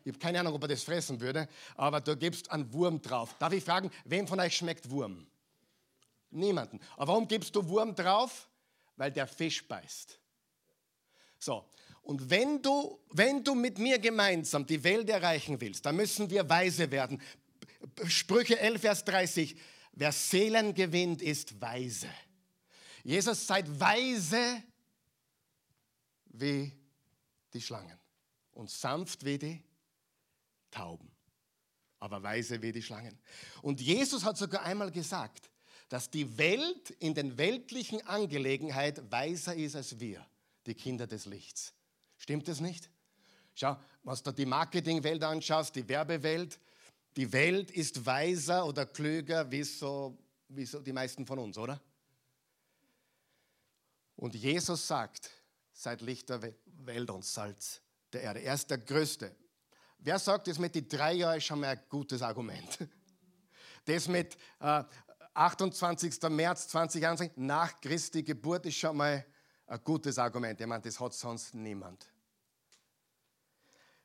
[0.04, 3.34] Ich habe keine Ahnung, ob er das fressen würde, aber du gibst einen Wurm drauf.
[3.38, 5.26] Darf ich fragen, wem von euch schmeckt Wurm?
[6.30, 6.80] Niemanden.
[6.96, 8.48] Aber warum gibst du Wurm drauf?
[8.96, 10.18] Weil der Fisch beißt.
[11.38, 11.64] So,
[12.02, 16.48] und wenn du, wenn du mit mir gemeinsam die Welt erreichen willst, dann müssen wir
[16.48, 17.22] weise werden.
[18.06, 19.56] Sprüche 11, Vers 30.
[19.92, 22.08] Wer Seelen gewinnt, ist weise.
[23.04, 24.62] Jesus seid weise
[26.26, 26.72] wie
[27.52, 27.98] die Schlangen
[28.52, 29.62] und sanft wie die
[30.70, 31.10] Tauben,
[31.98, 33.18] aber weise wie die Schlangen.
[33.60, 35.50] Und Jesus hat sogar einmal gesagt,
[35.88, 40.26] dass die Welt in den weltlichen Angelegenheiten weiser ist als wir,
[40.66, 41.74] die Kinder des Lichts.
[42.22, 42.88] Stimmt das nicht?
[43.56, 46.60] Schau, was du die Marketingwelt anschaust, die Werbewelt,
[47.16, 51.80] die Welt ist weiser oder klüger wie so, wie so die meisten von uns, oder?
[54.14, 55.30] Und Jesus sagt,
[55.72, 56.40] seid Licht der
[56.84, 57.80] Welt und Salz
[58.12, 58.38] der Erde.
[58.38, 59.34] Er ist der Größte.
[59.98, 62.78] Wer sagt, das mit den drei Jahren ist schon mal ein gutes Argument?
[63.84, 64.84] Das mit äh,
[65.34, 66.22] 28.
[66.30, 69.26] März 2021 nach Christi Geburt ist schon mal
[69.66, 70.60] ein gutes Argument.
[70.60, 72.11] Ich meine, das hat sonst niemand.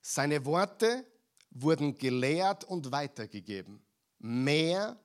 [0.10, 1.06] Seine Worte
[1.52, 3.86] wurden gelehrt und weitergegeben.
[4.20, 4.98] Mehr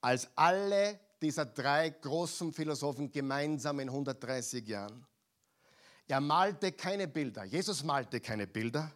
[0.00, 5.06] als alle dieser drei großen Philosophen gemeinsam in 130 Jahren.
[6.08, 7.44] Er malte keine Bilder.
[7.44, 8.90] Jesus malte keine Bilder.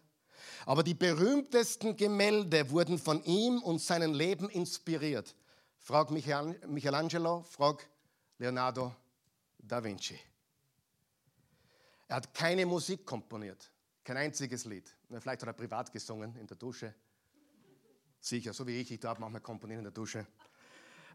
[0.67, 5.33] Aber die berühmtesten Gemälde wurden von ihm und seinem Leben inspiriert.
[5.79, 7.89] Frag Michelangelo, frag
[8.37, 8.93] Leonardo
[9.59, 10.19] da Vinci.
[12.09, 13.72] Er hat keine Musik komponiert,
[14.05, 14.95] kein einziges Lied.
[15.09, 16.95] Vielleicht hat er privat gesungen in der Dusche.
[18.21, 20.27] Sicher, so wie ich, ich darf manchmal komponieren in der Dusche.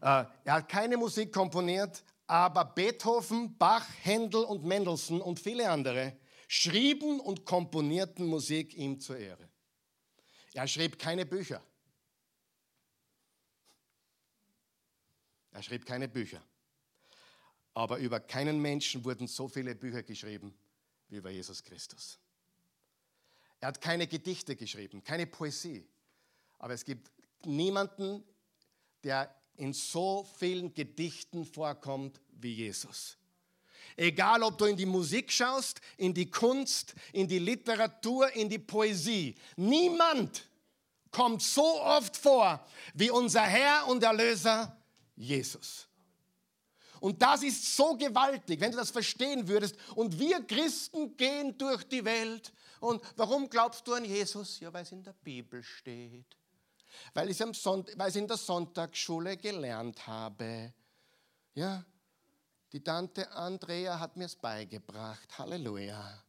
[0.00, 6.16] Äh, er hat keine Musik komponiert, aber Beethoven, Bach, Händel und Mendelssohn und viele andere
[6.46, 9.48] schrieben und komponierten Musik ihm zur Ehre.
[10.54, 11.62] Er schrieb keine Bücher.
[15.52, 16.42] Er schrieb keine Bücher.
[17.74, 20.56] Aber über keinen Menschen wurden so viele Bücher geschrieben
[21.08, 22.18] wie über Jesus Christus.
[23.60, 25.86] Er hat keine Gedichte geschrieben, keine Poesie.
[26.58, 27.10] Aber es gibt
[27.44, 28.22] niemanden,
[29.02, 33.16] der in so vielen Gedichten vorkommt wie Jesus.
[33.96, 38.60] Egal, ob du in die Musik schaust, in die Kunst, in die Literatur, in die
[38.60, 39.34] Poesie.
[39.56, 40.48] Niemand
[41.10, 44.76] kommt so oft vor wie unser Herr und Erlöser
[45.16, 45.88] Jesus.
[47.00, 49.76] Und das ist so gewaltig, wenn du das verstehen würdest.
[49.94, 52.52] Und wir Christen gehen durch die Welt.
[52.80, 54.60] Und warum glaubst du an Jesus?
[54.60, 56.36] Ja, weil es in der Bibel steht.
[57.14, 60.72] Weil ich, ich in der Sonntagsschule gelernt habe.
[61.54, 61.84] Ja,
[62.72, 65.38] die Tante Andrea hat mir es beigebracht.
[65.38, 66.22] Halleluja.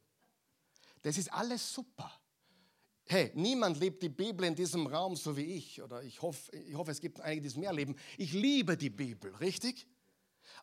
[1.01, 2.11] Das ist alles super.
[3.05, 5.81] Hey, niemand liebt die Bibel in diesem Raum so wie ich.
[5.81, 7.95] Oder ich hoffe, ich hoffe, es gibt einige, die es mehr lieben.
[8.17, 9.87] Ich liebe die Bibel, richtig?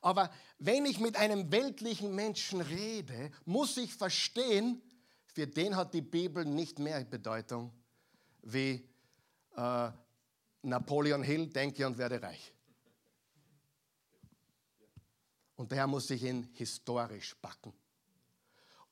[0.00, 4.80] Aber wenn ich mit einem weltlichen Menschen rede, muss ich verstehen,
[5.36, 7.70] für den hat die Bibel nicht mehr Bedeutung
[8.40, 8.88] wie
[9.54, 9.90] äh,
[10.62, 12.54] Napoleon Hill, denke und werde reich.
[15.56, 17.74] Und daher muss ich ihn historisch backen.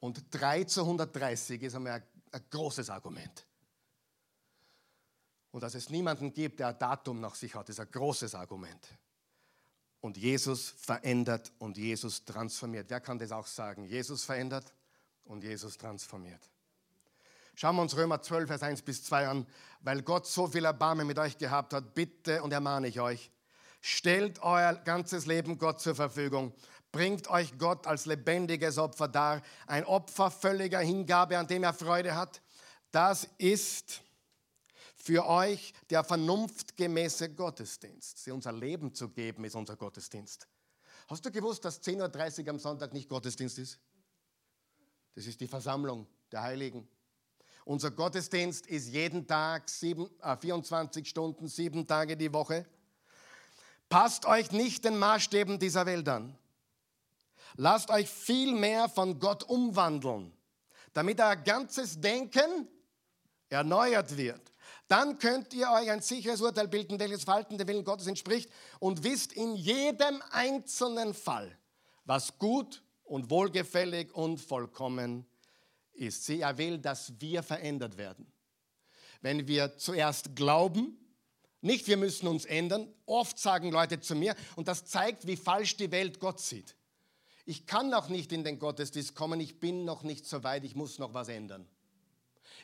[0.00, 2.02] Und 3 zu 130 ist einmal ein,
[2.32, 3.46] ein großes Argument.
[5.50, 8.86] Und dass es niemanden gibt, der ein Datum nach sich hat, ist ein großes Argument.
[10.02, 12.90] Und Jesus verändert und Jesus transformiert.
[12.90, 13.84] Wer kann das auch sagen?
[13.86, 14.74] Jesus verändert
[15.24, 16.50] und Jesus transformiert.
[17.56, 19.46] Schauen wir uns Römer 12, Vers 1 bis 2 an.
[19.80, 23.30] Weil Gott so viel Erbarmen mit euch gehabt hat, bitte und ermahne ich euch,
[23.86, 26.54] Stellt euer ganzes Leben Gott zur Verfügung.
[26.90, 29.42] Bringt euch Gott als lebendiges Opfer dar.
[29.66, 32.40] Ein Opfer völliger Hingabe, an dem er Freude hat.
[32.92, 34.00] Das ist
[34.96, 38.26] für euch der vernunftgemäße Gottesdienst.
[38.28, 40.48] Unser Leben zu geben, ist unser Gottesdienst.
[41.08, 43.78] Hast du gewusst, dass 10.30 Uhr am Sonntag nicht Gottesdienst ist?
[45.14, 46.88] Das ist die Versammlung der Heiligen.
[47.64, 52.66] Unser Gottesdienst ist jeden Tag sieben, äh, 24 Stunden, sieben Tage die Woche.
[53.88, 56.36] Passt euch nicht den Maßstäben dieser Welt an.
[57.56, 60.32] Lasst euch viel mehr von Gott umwandeln,
[60.92, 62.68] damit euer ganzes Denken
[63.48, 64.52] erneuert wird.
[64.88, 68.50] Dann könnt ihr euch ein sicheres Urteil bilden, welches Verhalten dem Willen Gottes entspricht
[68.80, 71.56] und wisst in jedem einzelnen Fall,
[72.04, 75.26] was gut und wohlgefällig und vollkommen
[75.92, 76.24] ist.
[76.24, 78.26] Sie, er will, dass wir verändert werden.
[79.20, 80.98] Wenn wir zuerst glauben,
[81.60, 85.76] nicht wir müssen uns ändern, oft sagen Leute zu mir, und das zeigt, wie falsch
[85.76, 86.76] die Welt Gott sieht.
[87.46, 90.74] Ich kann noch nicht in den Gottesdienst kommen, ich bin noch nicht so weit, ich
[90.74, 91.66] muss noch was ändern.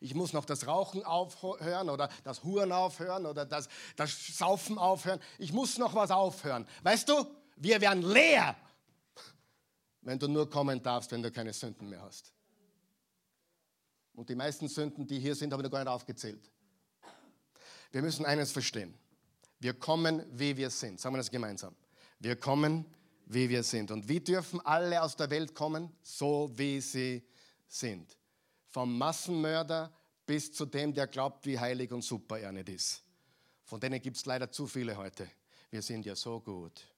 [0.00, 5.20] Ich muss noch das Rauchen aufhören oder das Huren aufhören oder das, das Saufen aufhören.
[5.38, 6.66] Ich muss noch was aufhören.
[6.82, 7.26] Weißt du,
[7.56, 8.56] wir werden leer,
[10.02, 12.32] wenn du nur kommen darfst, wenn du keine Sünden mehr hast.
[14.14, 16.50] Und die meisten Sünden, die hier sind, habe ich noch gar nicht aufgezählt.
[17.92, 18.94] Wir müssen eines verstehen.
[19.58, 21.00] Wir kommen, wie wir sind.
[21.00, 21.74] Sagen wir das gemeinsam.
[22.18, 22.86] Wir kommen,
[23.26, 23.90] wie wir sind.
[23.90, 25.92] Und wie dürfen alle aus der Welt kommen?
[26.02, 27.22] So, wie sie
[27.66, 28.16] sind.
[28.68, 29.92] Vom Massenmörder
[30.26, 33.02] bis zu dem, der glaubt, wie heilig und super er nicht ist.
[33.64, 35.28] Von denen gibt es leider zu viele heute.
[35.70, 36.89] Wir sind ja so gut.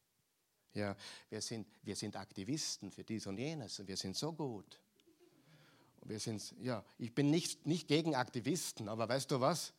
[0.74, 0.96] Ja,
[1.28, 4.80] wir sind, wir sind Aktivisten für dies und jenes und wir sind so gut.
[6.04, 9.72] Wir sind, ja, ich bin nicht, nicht gegen Aktivisten, aber weißt du was?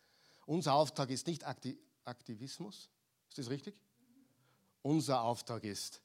[0.46, 2.90] Unser Auftrag ist nicht Akti Aktivismus.
[3.30, 3.82] Ist das richtig?
[4.82, 6.02] Unser Auftrag ist,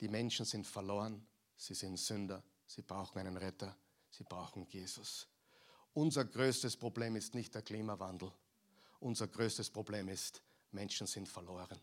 [0.00, 3.76] die Menschen sind verloren, sie sind Sünder, sie brauchen einen Retter,
[4.10, 5.26] sie brauchen Jesus.
[5.92, 8.32] Unser größtes Problem ist nicht der Klimawandel.
[9.00, 11.80] Unser größtes Problem ist, Menschen sind verloren.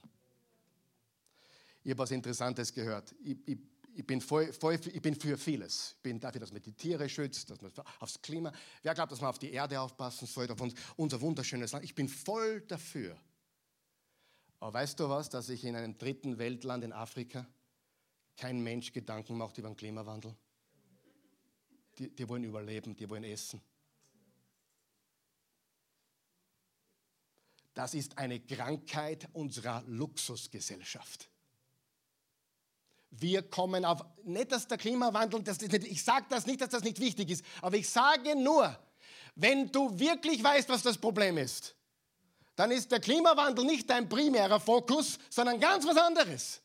[1.83, 3.13] Ich habe was Interessantes gehört.
[3.23, 3.57] Ich, ich
[3.93, 5.95] ich bin, voll, voll, ich bin für vieles.
[5.97, 8.51] Ich bin dafür, dass man die Tiere schützt, dass man aufs Klima.
[8.81, 10.61] Wer glaubt, dass man auf die Erde aufpassen sollte, auf
[10.95, 11.83] unser wunderschönes Land?
[11.83, 13.17] Ich bin voll dafür.
[14.59, 17.45] Aber weißt du was, dass sich in einem dritten Weltland in Afrika
[18.37, 20.35] kein Mensch Gedanken macht über den Klimawandel?
[21.97, 23.61] Die, die wollen überleben, die wollen essen.
[27.73, 31.29] Das ist eine Krankheit unserer Luxusgesellschaft.
[33.11, 36.83] Wir kommen auf, nicht dass der Klimawandel, das nicht, ich sage das nicht, dass das
[36.83, 38.77] nicht wichtig ist, aber ich sage nur,
[39.35, 41.75] wenn du wirklich weißt, was das Problem ist,
[42.55, 46.61] dann ist der Klimawandel nicht dein primärer Fokus, sondern ganz was anderes.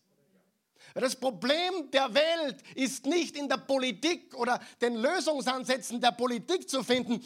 [0.94, 6.82] Das Problem der Welt ist nicht in der Politik oder den Lösungsansätzen der Politik zu
[6.82, 7.22] finden.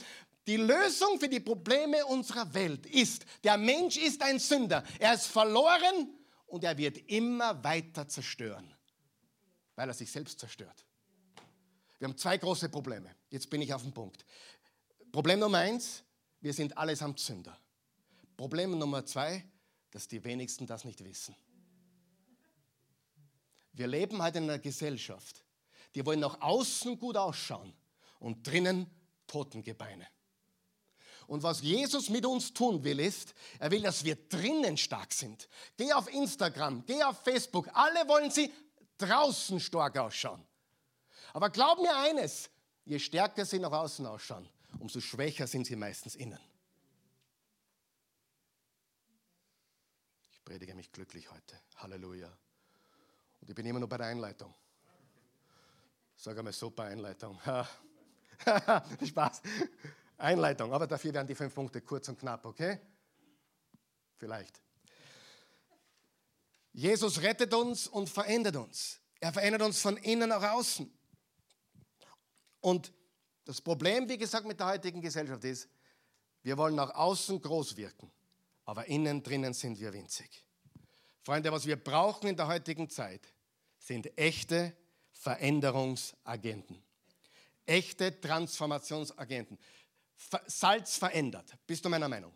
[0.47, 4.83] Die Lösung für die Probleme unserer Welt ist, der Mensch ist ein Sünder.
[4.99, 6.15] Er ist verloren
[6.47, 8.75] und er wird immer weiter zerstören
[9.81, 10.85] weil er sich selbst zerstört.
[11.99, 13.17] Wir haben zwei große Probleme.
[13.31, 14.27] Jetzt bin ich auf dem Punkt.
[15.11, 16.05] Problem Nummer eins,
[16.43, 17.59] wir sind allesamt Sünder.
[18.37, 19.43] Problem Nummer zwei,
[19.91, 21.35] dass die wenigsten das nicht wissen.
[23.73, 25.43] Wir leben halt in einer Gesellschaft,
[25.95, 27.73] die wollen nach außen gut ausschauen
[28.19, 28.87] und drinnen
[29.29, 30.07] Totengebeine.
[31.27, 35.49] Und was Jesus mit uns tun will, ist, er will, dass wir drinnen stark sind.
[35.79, 38.53] Geh auf Instagram, geh auf Facebook, alle wollen sie
[39.01, 40.45] draußen stark ausschauen.
[41.33, 42.51] Aber glaub mir eines,
[42.85, 46.41] je stärker sie nach außen ausschauen, umso schwächer sind sie meistens innen.
[50.33, 51.61] Ich predige mich glücklich heute.
[51.77, 52.29] Halleluja.
[53.41, 54.55] Und ich bin immer noch bei der Einleitung.
[56.17, 57.41] Sag einmal super Einleitung.
[59.07, 59.43] Spaß.
[60.19, 62.79] Einleitung, aber dafür werden die fünf Punkte kurz und knapp, okay?
[64.17, 64.61] Vielleicht.
[66.73, 69.01] Jesus rettet uns und verändert uns.
[69.21, 70.91] Er verändert uns von innen nach außen.
[72.61, 72.93] Und
[73.45, 75.69] das Problem, wie gesagt, mit der heutigen Gesellschaft ist,
[76.43, 78.11] wir wollen nach außen groß wirken,
[78.65, 80.45] aber innen drinnen sind wir winzig.
[81.23, 83.21] Freunde, was wir brauchen in der heutigen Zeit,
[83.79, 84.75] sind echte
[85.13, 86.83] Veränderungsagenten.
[87.67, 89.59] Echte Transformationsagenten.
[90.47, 91.57] Salz verändert.
[91.67, 92.33] Bist du meiner Meinung?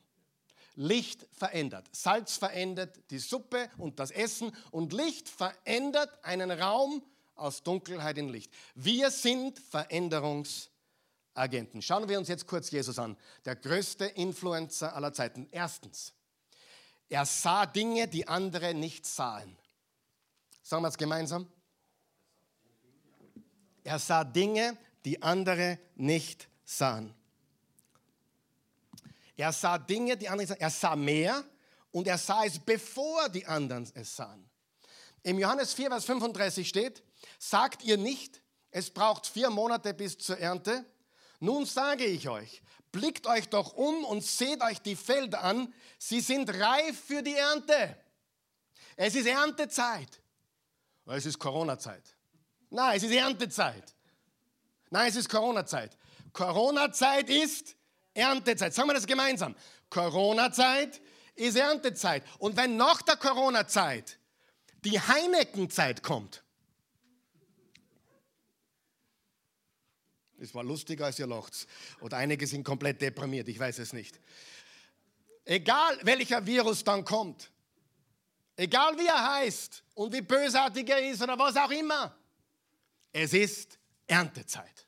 [0.74, 1.86] Licht verändert.
[1.92, 7.02] Salz verändert die Suppe und das Essen und Licht verändert einen Raum
[7.34, 8.52] aus Dunkelheit in Licht.
[8.74, 11.82] Wir sind Veränderungsagenten.
[11.82, 13.16] Schauen wir uns jetzt kurz Jesus an.
[13.44, 15.48] Der größte Influencer aller Zeiten.
[15.50, 16.14] Erstens,
[17.08, 19.56] er sah Dinge, die andere nicht sahen.
[20.62, 21.46] Sagen wir es gemeinsam.
[23.84, 27.14] Er sah Dinge, die andere nicht sahen.
[29.36, 30.60] Er sah Dinge, die anderen sahen.
[30.60, 31.44] Er sah mehr
[31.90, 34.48] und er sah es, bevor die anderen es sahen.
[35.22, 37.02] Im Johannes 4, Vers 35 steht,
[37.38, 40.84] sagt ihr nicht, es braucht vier Monate bis zur Ernte?
[41.40, 42.62] Nun sage ich euch,
[42.92, 47.34] blickt euch doch um und seht euch die Felder an, sie sind reif für die
[47.34, 47.96] Ernte.
[48.96, 50.20] Es ist Erntezeit.
[51.06, 52.02] Es ist Corona-Zeit.
[52.70, 53.94] Nein, es ist Erntezeit.
[54.90, 55.96] Nein, es ist Corona-Zeit.
[56.32, 57.76] Corona-Zeit ist
[58.14, 58.72] Erntezeit.
[58.72, 59.54] Sagen wir das gemeinsam.
[59.90, 61.00] Corona-Zeit
[61.34, 62.22] ist Erntezeit.
[62.38, 64.18] Und wenn nach der Corona-Zeit
[64.84, 66.42] die Heineken-Zeit kommt,
[70.38, 71.66] es war lustiger als ihr lacht.
[72.00, 74.20] Oder einige sind komplett deprimiert, ich weiß es nicht.
[75.44, 77.50] Egal welcher Virus dann kommt,
[78.56, 82.16] egal wie er heißt und wie bösartig er ist oder was auch immer,
[83.12, 84.86] es ist Erntezeit.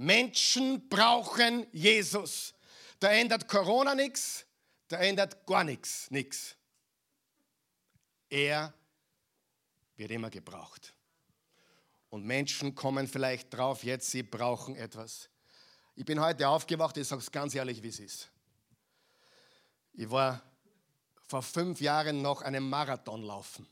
[0.00, 2.54] Menschen brauchen Jesus.
[2.98, 4.46] Da ändert Corona nichts,
[4.88, 6.56] da ändert gar nichts, nichts.
[8.30, 8.72] Er
[9.96, 10.94] wird immer gebraucht.
[12.08, 15.28] Und Menschen kommen vielleicht drauf, jetzt sie brauchen etwas.
[15.94, 18.30] Ich bin heute aufgewacht, ich sage es ganz ehrlich, wie es ist.
[19.92, 20.40] Ich war
[21.26, 23.68] vor fünf Jahren noch einen Marathon laufen.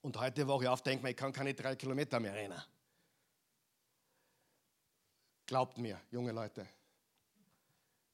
[0.00, 2.62] Und heute wache ich auf, denke mir, ich kann keine drei Kilometer mehr rennen.
[5.46, 6.66] Glaubt mir, junge Leute,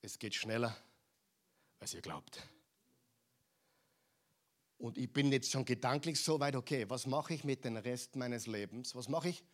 [0.03, 0.77] es geht schneller,
[1.79, 2.43] als ihr glaubt.
[4.79, 8.17] Und ich bin jetzt schon gedanklich so weit, okay, was mache ich mit dem Rest
[8.17, 8.95] meines Lebens?
[8.95, 9.45] Was mache ich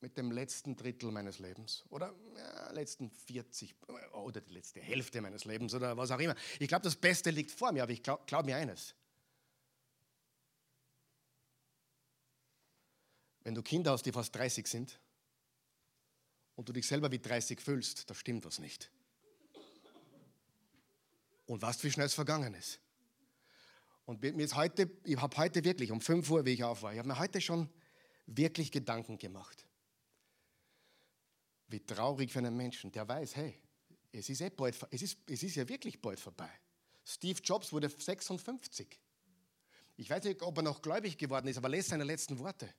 [0.00, 1.84] mit dem letzten Drittel meines Lebens?
[1.90, 3.74] Oder ja, letzten 40
[4.12, 6.36] oder die letzte Hälfte meines Lebens oder was auch immer.
[6.60, 8.94] Ich glaube, das Beste liegt vor mir, aber ich glaube glaub mir eines.
[13.40, 15.00] Wenn du Kinder hast, die fast 30 sind
[16.56, 18.90] und du dich selber wie 30 fühlst, da stimmt was nicht.
[21.46, 22.80] Und weißt, wie schnell es vergangen ist.
[24.06, 26.92] Und mir ist heute, ich habe heute wirklich um 5 Uhr, wie ich auf war,
[26.92, 27.68] ich habe mir heute schon
[28.26, 29.66] wirklich Gedanken gemacht.
[31.68, 33.58] Wie traurig für einen Menschen, der weiß, hey,
[34.12, 36.50] es ist, eh bald, es ist, es ist ja wirklich bald vorbei.
[37.04, 39.00] Steve Jobs wurde 56.
[39.96, 42.72] Ich weiß nicht, ob er noch gläubig geworden ist, aber lest seine letzten Worte.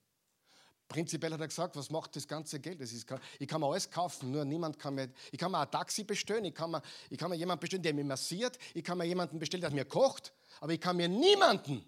[0.87, 2.79] Prinzipiell hat er gesagt, was macht das ganze Geld?
[2.79, 3.07] Das ist,
[3.39, 6.45] ich kann mir alles kaufen, nur niemand kann mir, ich kann mir ein Taxi bestellen,
[6.45, 9.39] ich kann mir, ich kann mir jemanden bestellen, der mich massiert, ich kann mir jemanden
[9.39, 11.83] bestellen, der mir kocht, aber ich kann mir niemanden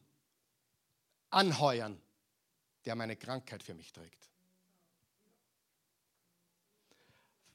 [1.29, 2.01] anheuern,
[2.85, 4.31] der meine Krankheit für mich trägt.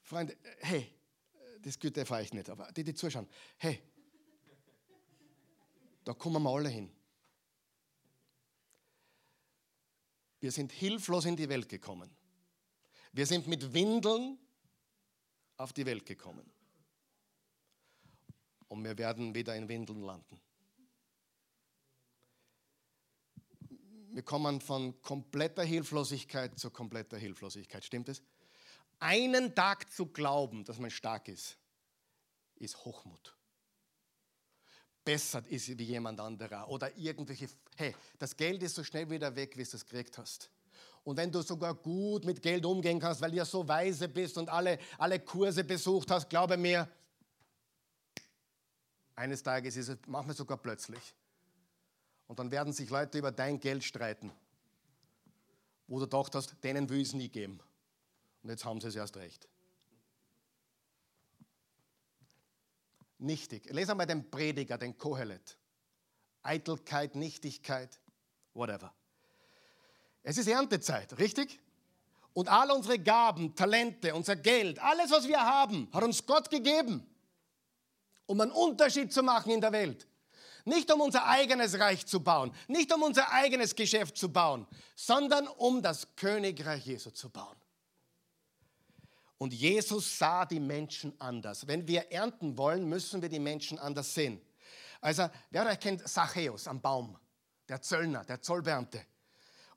[0.02, 0.94] Freunde, hey,
[1.62, 3.82] das gilt für euch nicht, aber die, die zuschauen, hey,
[6.04, 6.92] da kommen wir alle hin.
[10.42, 12.10] Wir sind hilflos in die Welt gekommen.
[13.12, 14.36] Wir sind mit Windeln
[15.56, 16.50] auf die Welt gekommen.
[18.66, 20.40] Und wir werden wieder in Windeln landen.
[24.10, 27.84] Wir kommen von kompletter Hilflosigkeit zu kompletter Hilflosigkeit.
[27.84, 28.20] Stimmt es?
[28.98, 31.56] Einen Tag zu glauben, dass man stark ist,
[32.56, 33.36] ist Hochmut
[35.04, 39.56] besser ist wie jemand anderer oder irgendwelche, hey, das Geld ist so schnell wieder weg,
[39.56, 40.50] wie du es gekriegt hast.
[41.04, 44.38] Und wenn du sogar gut mit Geld umgehen kannst, weil du ja so weise bist
[44.38, 46.88] und alle, alle Kurse besucht hast, glaube mir,
[49.16, 51.14] eines Tages ist es, manchmal sogar plötzlich.
[52.28, 54.32] Und dann werden sich Leute über dein Geld streiten,
[55.86, 57.60] wo du gedacht hast, denen will ich es nie geben.
[58.42, 59.48] Und jetzt haben sie es erst recht.
[63.22, 63.70] Nichtig.
[63.70, 65.58] Lese einmal den Prediger, den Kohelet.
[66.42, 68.00] Eitelkeit, Nichtigkeit,
[68.54, 68.92] whatever.
[70.22, 71.60] Es ist Erntezeit, richtig?
[72.34, 77.06] Und all unsere Gaben, Talente, unser Geld, alles, was wir haben, hat uns Gott gegeben,
[78.26, 80.06] um einen Unterschied zu machen in der Welt.
[80.64, 85.48] Nicht um unser eigenes Reich zu bauen, nicht um unser eigenes Geschäft zu bauen, sondern
[85.48, 87.56] um das Königreich Jesu zu bauen.
[89.42, 91.66] Und Jesus sah die Menschen anders.
[91.66, 94.40] Wenn wir ernten wollen, müssen wir die Menschen anders sehen.
[95.00, 97.18] Also, wer euch kennt Zachäus am Baum,
[97.68, 99.04] der Zöllner, der Zollbeamte.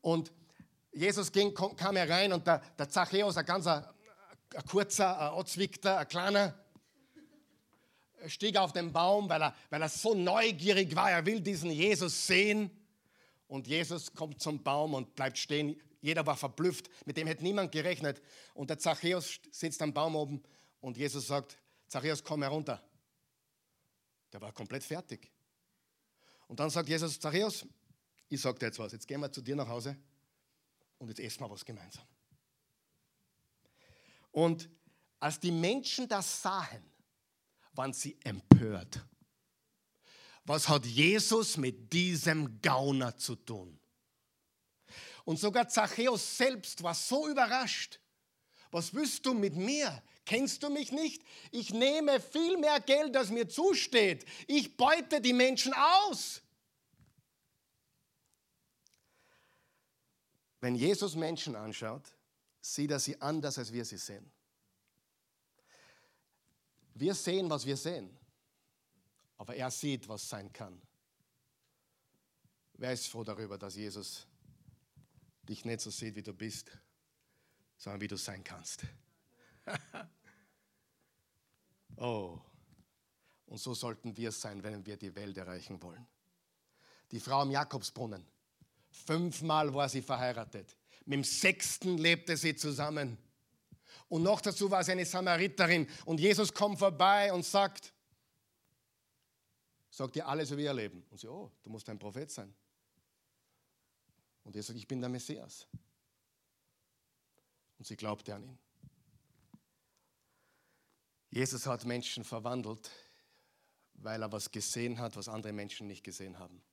[0.02, 0.32] Und
[0.92, 3.84] Jesus ging, kam herein und der, der Zachäus, ein ganz ein,
[4.70, 6.54] kurzer, ein Otzwickter, ein kleiner,
[8.28, 11.10] stieg auf den Baum, weil er, weil er so neugierig war.
[11.10, 12.70] Er will diesen Jesus sehen.
[13.48, 15.82] Und Jesus kommt zum Baum und bleibt stehen.
[16.06, 18.22] Jeder war verblüfft, mit dem hätte niemand gerechnet.
[18.54, 20.44] Und der Zachäus sitzt am Baum oben
[20.80, 22.80] und Jesus sagt, Zachäus, komm herunter.
[24.32, 25.32] Der war komplett fertig.
[26.48, 27.66] Und dann sagt Jesus, Zachäus,
[28.30, 29.98] ich sage dir jetzt was, jetzt gehen wir zu dir nach Hause
[31.00, 32.06] und jetzt essen wir was gemeinsam.
[34.32, 34.70] Und
[35.20, 36.84] als die Menschen das sahen,
[37.74, 39.04] waren sie empört.
[40.44, 43.80] was hat Jesus mit diesem Gauner zu tun?
[45.26, 48.00] Und sogar Zachäus selbst war so überrascht.
[48.72, 50.02] Was willst du mit mir?
[50.26, 51.24] Kennst du mich nicht?
[51.52, 54.26] Ich nehme viel mehr Geld, als mir zusteht.
[54.48, 56.42] Ich beute die Menschen aus.
[60.62, 62.04] Wenn Jesus Menschen anschaut,
[62.60, 64.32] sieht er sie anders, als wir sie sehen.
[66.96, 68.18] Wir sehen, was wir sehen,
[69.38, 70.82] aber er sieht, was sein kann.
[72.74, 74.26] Wer ist froh darüber, dass Jesus
[75.46, 76.72] dich nicht so sieht, wie du bist,
[77.78, 78.86] sondern wie du sein kannst?
[81.98, 82.40] oh,
[83.48, 86.06] und so sollten wir sein, wenn wir die Welt erreichen wollen.
[87.12, 88.26] Die Frau am Jakobsbrunnen,
[88.90, 90.76] fünfmal war sie verheiratet.
[91.06, 93.18] Mit dem sechsten lebte sie zusammen.
[94.10, 95.88] Und noch dazu war sie eine Samariterin.
[96.06, 97.94] Und Jesus kommt vorbei und sagt,
[99.90, 101.06] sagt ihr alles über ihr Leben.
[101.10, 102.54] Und sie, oh, du musst ein Prophet sein.
[104.46, 105.68] Und Jesus sagt, ich bin der Messias.
[107.78, 108.58] Und sie glaubte an ihn.
[111.30, 112.90] Jesus hat Menschen verwandelt,
[113.96, 116.64] weil er was gesehen hat, was andere Menschen nicht gesehen haben.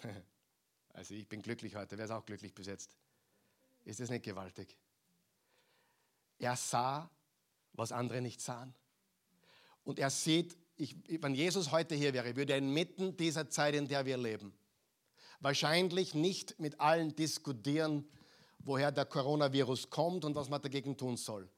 [0.96, 1.98] Also ich bin glücklich heute.
[1.98, 2.96] Wer ist auch glücklich bis jetzt?
[3.84, 4.78] Ist das nicht gewaltig?
[6.38, 7.10] Er sah,
[7.72, 8.72] was andere nicht sahen.
[9.82, 13.88] Und er sieht, ich, wenn Jesus heute hier wäre, würde er inmitten dieser Zeit, in
[13.88, 14.56] der wir leben,
[15.44, 18.08] wahrscheinlich nicht mit allen diskutieren,
[18.60, 21.48] woher der Coronavirus kommt und was man dagegen tun soll.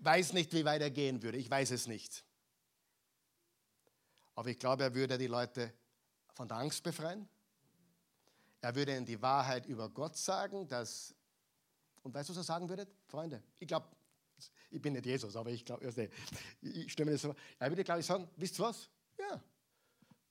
[0.00, 1.36] Weiß nicht, wie weit er gehen würde.
[1.36, 2.24] Ich weiß es nicht.
[4.36, 5.72] Aber ich glaube, er würde die Leute
[6.32, 7.28] von der Angst befreien.
[8.60, 11.14] Er würde ihnen die Wahrheit über Gott sagen, dass
[12.02, 12.86] und weißt du, was er sagen würde?
[13.08, 13.88] Freunde, ich glaube,
[14.70, 15.86] ich bin nicht Jesus, aber ich glaube,
[16.60, 17.34] ich stelle das so.
[17.58, 18.90] Er würde, glaube ich, sagen: Wisst ihr was?
[19.18, 19.42] Ja,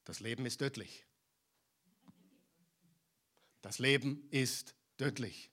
[0.03, 1.05] das Leben ist tödlich.
[3.63, 5.49] Das Leben ist tödlich.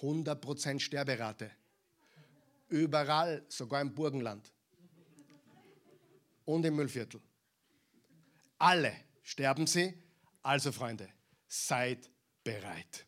[0.00, 1.50] 100% Sterberate.
[2.68, 4.52] Überall, sogar im Burgenland.
[6.44, 7.20] Und im Müllviertel.
[8.58, 9.94] Alle sterben sie.
[10.42, 11.08] Also, Freunde,
[11.48, 12.08] seid
[12.44, 13.04] bereit.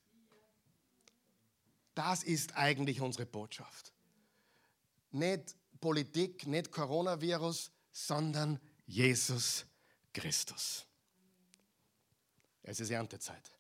[1.95, 3.93] Das ist eigentlich unsere Botschaft.
[5.13, 9.67] Nicht Politik, nicht Coronavirus, sondern Jesus
[10.13, 10.85] Christus.
[12.65, 13.51] Es ist Erntezeit.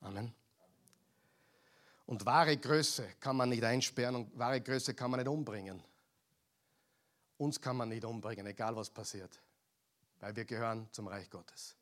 [0.00, 0.34] Amen.
[2.06, 5.80] Und wahre Größe kann man nicht einsperren und wahre Größe kann man nicht umbringen.
[7.38, 9.40] Uns kann man nicht umbringen, egal was passiert,
[10.18, 11.76] weil wir gehören zum Reich Gottes.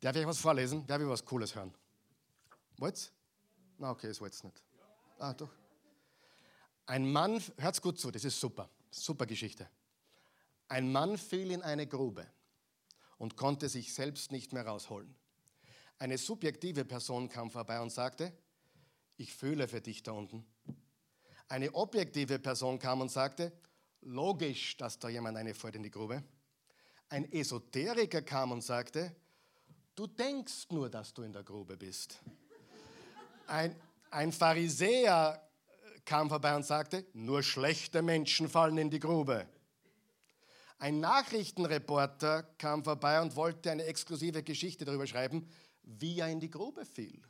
[0.00, 0.86] Darf ich was vorlesen?
[0.86, 1.74] Darf ich was Cooles hören?
[2.78, 3.10] Wollt's?
[3.78, 4.62] Na, okay, das jetzt nicht.
[5.18, 5.50] Ah, doch.
[6.86, 9.68] Ein Mann, hört's gut zu, das ist super, super Geschichte.
[10.68, 12.26] Ein Mann fiel in eine Grube
[13.18, 15.14] und konnte sich selbst nicht mehr rausholen.
[15.98, 18.32] Eine subjektive Person kam vorbei und sagte,
[19.16, 20.46] ich fühle für dich da unten.
[21.48, 23.52] Eine objektive Person kam und sagte,
[24.02, 26.22] logisch, dass da jemand eine fällt in die Grube.
[27.08, 29.14] Ein Esoteriker kam und sagte,
[29.94, 32.20] du denkst nur, dass du in der Grube bist.
[33.46, 33.76] Ein,
[34.10, 35.40] ein Pharisäer
[36.04, 39.48] kam vorbei und sagte, nur schlechte Menschen fallen in die Grube.
[40.78, 45.48] Ein Nachrichtenreporter kam vorbei und wollte eine exklusive Geschichte darüber schreiben,
[45.82, 47.22] wie er in die Grube fiel.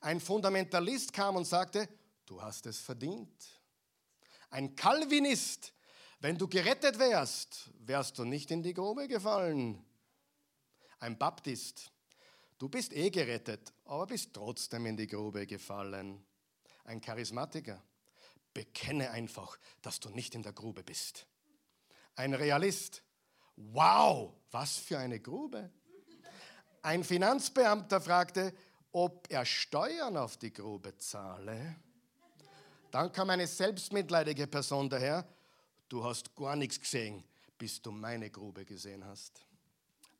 [0.00, 1.88] Ein Fundamentalist kam und sagte,
[2.24, 3.60] du hast es verdient.
[4.50, 5.74] Ein Calvinist,
[6.20, 9.84] wenn du gerettet wärst, wärst du nicht in die Grube gefallen.
[11.00, 11.92] Ein Baptist,
[12.58, 16.24] Du bist eh gerettet, aber bist trotzdem in die Grube gefallen.
[16.82, 17.80] Ein Charismatiker.
[18.52, 21.26] Bekenne einfach, dass du nicht in der Grube bist.
[22.18, 23.04] Ein Realist.
[23.54, 25.70] Wow, was für eine Grube.
[26.82, 28.52] Ein Finanzbeamter fragte,
[28.90, 31.76] ob er Steuern auf die Grube zahle.
[32.90, 35.28] Dann kam eine selbstmitleidige Person daher.
[35.88, 37.22] Du hast gar nichts gesehen,
[37.56, 39.46] bis du meine Grube gesehen hast.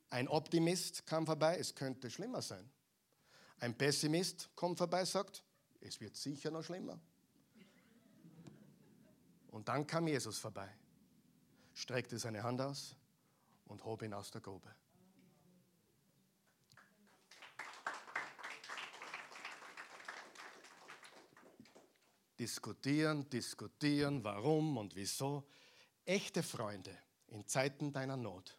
[0.08, 2.70] Ein Optimist kam vorbei, es könnte schlimmer sein.
[3.58, 5.42] Ein Pessimist kommt vorbei, sagt,
[5.80, 7.00] es wird sicher noch schlimmer.
[9.50, 10.72] Und dann kam Jesus vorbei,
[11.78, 12.96] streckte seine Hand aus
[13.66, 14.68] und hob ihn aus der Grube.
[22.36, 25.48] Diskutieren, diskutieren, warum und wieso.
[26.04, 26.96] Echte Freunde
[27.28, 28.58] in Zeiten deiner Not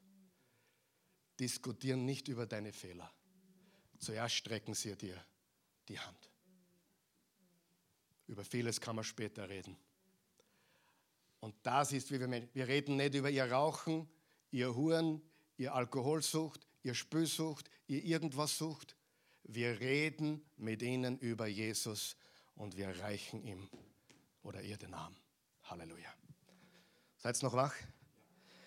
[1.39, 3.11] diskutieren nicht über deine Fehler.
[3.97, 5.21] Zuerst strecken sie dir
[5.89, 6.29] die Hand.
[8.27, 9.77] Über vieles kann man später reden.
[11.39, 14.09] Und das ist, wie wir, wir reden nicht über ihr Rauchen,
[14.51, 15.21] ihr Huren,
[15.57, 18.95] ihr Alkoholsucht, ihr Spülsucht, ihr irgendwas sucht.
[19.43, 22.15] Wir reden mit ihnen über Jesus
[22.55, 23.69] und wir reichen ihm
[24.43, 25.15] oder ihr den Arm.
[25.63, 26.09] Halleluja.
[27.17, 27.75] Seid noch wach?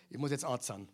[0.09, 0.89] Ich muss jetzt anzahlen.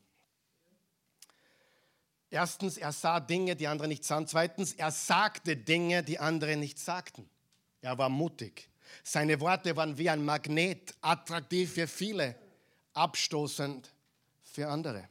[2.30, 4.26] Erstens, er sah Dinge, die andere nicht sahen.
[4.26, 7.28] Zweitens, er sagte Dinge, die andere nicht sagten.
[7.80, 8.68] Er war mutig.
[9.02, 12.36] Seine Worte waren wie ein Magnet, attraktiv für viele,
[12.94, 13.92] abstoßend
[14.42, 15.08] für andere.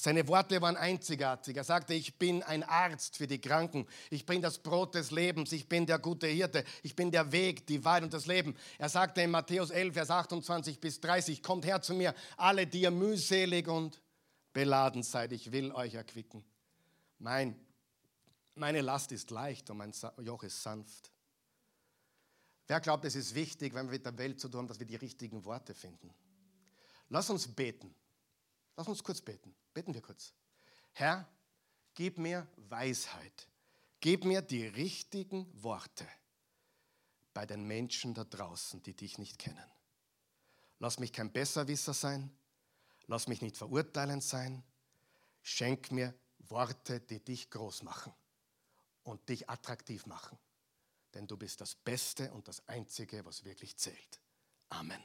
[0.00, 1.58] Seine Worte waren einzigartig.
[1.58, 3.86] Er sagte, ich bin ein Arzt für die Kranken.
[4.08, 5.52] Ich bin das Brot des Lebens.
[5.52, 6.64] Ich bin der gute Hirte.
[6.82, 8.56] Ich bin der Weg, die Wahrheit und das Leben.
[8.78, 12.80] Er sagte in Matthäus 11, Vers 28 bis 30, kommt her zu mir, alle, die
[12.80, 14.00] ihr mühselig und
[14.54, 15.32] beladen seid.
[15.32, 16.44] Ich will euch erquicken.
[17.18, 17.54] Mein,
[18.54, 19.92] meine Last ist leicht und mein
[20.22, 21.10] Joch ist sanft.
[22.70, 24.86] Wer glaubt, es ist wichtig, wenn wir mit der Welt zu tun haben, dass wir
[24.86, 26.14] die richtigen Worte finden?
[27.08, 27.92] Lass uns beten.
[28.76, 29.52] Lass uns kurz beten.
[29.74, 30.32] Beten wir kurz.
[30.92, 31.28] Herr,
[31.94, 33.48] gib mir Weisheit.
[33.98, 36.06] Gib mir die richtigen Worte
[37.34, 39.68] bei den Menschen da draußen, die dich nicht kennen.
[40.78, 42.30] Lass mich kein Besserwisser sein.
[43.08, 44.62] Lass mich nicht verurteilend sein.
[45.42, 48.14] Schenk mir Worte, die dich groß machen
[49.02, 50.38] und dich attraktiv machen.
[51.14, 54.20] Denn du bist das Beste und das Einzige, was wirklich zählt.
[54.68, 55.02] Amen.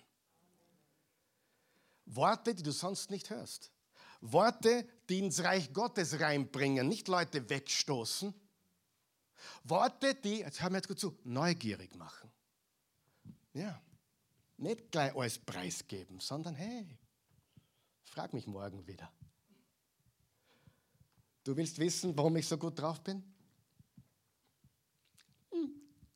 [2.05, 3.71] Worte, die du sonst nicht hörst.
[4.21, 8.33] Worte, die ins Reich Gottes reinbringen, nicht Leute wegstoßen.
[9.63, 12.31] Worte, die, jetzt hören wir jetzt gut zu, neugierig machen.
[13.53, 13.81] Ja,
[14.57, 16.97] nicht gleich alles preisgeben, sondern hey,
[18.03, 19.11] frag mich morgen wieder.
[21.43, 23.23] Du willst wissen, warum ich so gut drauf bin?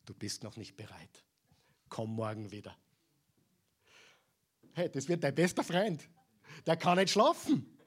[0.10, 1.24] Du bist noch nicht bereit.
[1.88, 2.76] Komm morgen wieder.
[4.74, 6.10] Hey, das wird dein bester Freund.
[6.66, 7.78] Der kann nicht schlafen.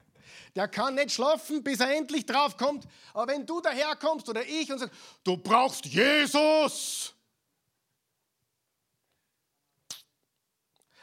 [0.55, 2.87] Der kann nicht schlafen, bis er endlich draufkommt.
[3.13, 4.95] Aber wenn du daherkommst oder ich und sagst,
[5.25, 7.13] du brauchst Jesus.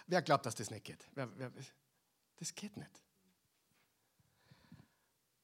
[0.06, 1.06] Wer glaubt, dass das nicht geht?
[1.14, 1.52] Wer, wer,
[2.36, 3.02] das geht nicht.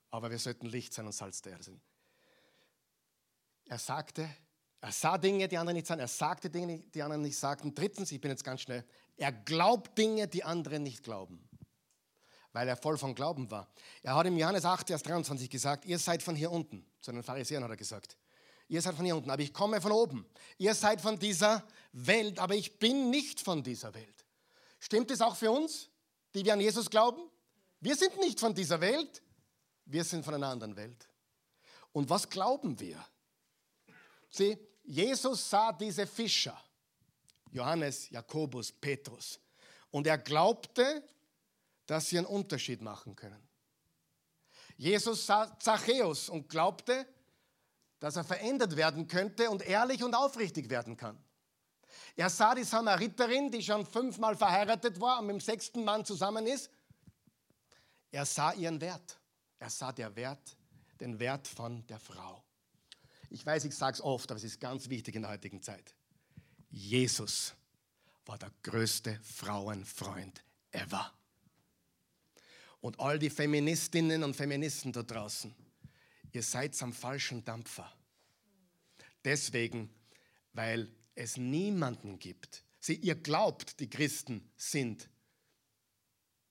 [0.08, 1.82] Aber wir sollten Licht sein und Salz der Erde sein.
[3.66, 4.26] Er sagte,
[4.80, 6.00] er sah Dinge, die anderen nicht sahen.
[6.00, 7.74] Er sagte Dinge, die anderen nicht sagten.
[7.74, 8.84] Drittens, ich bin jetzt ganz schnell,
[9.16, 11.46] er glaubt Dinge, die andere nicht glauben
[12.56, 13.68] weil er voll von Glauben war.
[14.02, 16.86] Er hat im Johannes 8, Vers 23 gesagt, ihr seid von hier unten.
[17.02, 18.16] Zu den Pharisäern hat er gesagt.
[18.68, 20.24] Ihr seid von hier unten, aber ich komme von oben.
[20.56, 21.62] Ihr seid von dieser
[21.92, 24.24] Welt, aber ich bin nicht von dieser Welt.
[24.78, 25.90] Stimmt es auch für uns,
[26.34, 27.20] die wir an Jesus glauben?
[27.80, 29.22] Wir sind nicht von dieser Welt,
[29.84, 31.10] wir sind von einer anderen Welt.
[31.92, 33.04] Und was glauben wir?
[34.30, 36.60] Sieh, Jesus sah diese Fischer,
[37.50, 39.40] Johannes, Jakobus, Petrus,
[39.90, 41.02] und er glaubte,
[41.86, 43.42] dass sie einen Unterschied machen können.
[44.76, 47.06] Jesus sah Zachäus und glaubte,
[47.98, 51.18] dass er verändert werden könnte und ehrlich und aufrichtig werden kann.
[52.14, 56.46] Er sah die Samariterin, die schon fünfmal verheiratet war und mit dem sechsten Mann zusammen
[56.46, 56.70] ist.
[58.10, 59.18] Er sah ihren Wert.
[59.58, 60.56] Er sah der Wert,
[61.00, 62.45] den Wert von der Frau.
[63.30, 65.94] Ich weiß, ich sage es oft, aber es ist ganz wichtig in der heutigen Zeit.
[66.70, 67.54] Jesus
[68.24, 71.12] war der größte Frauenfreund ever
[72.80, 75.54] und all die Feministinnen und Feministen da draußen,
[76.32, 77.92] ihr seid am falschen Dampfer.
[79.24, 79.90] Deswegen,
[80.52, 82.62] weil es niemanden gibt.
[82.78, 85.08] Sie, ihr glaubt, die Christen sind,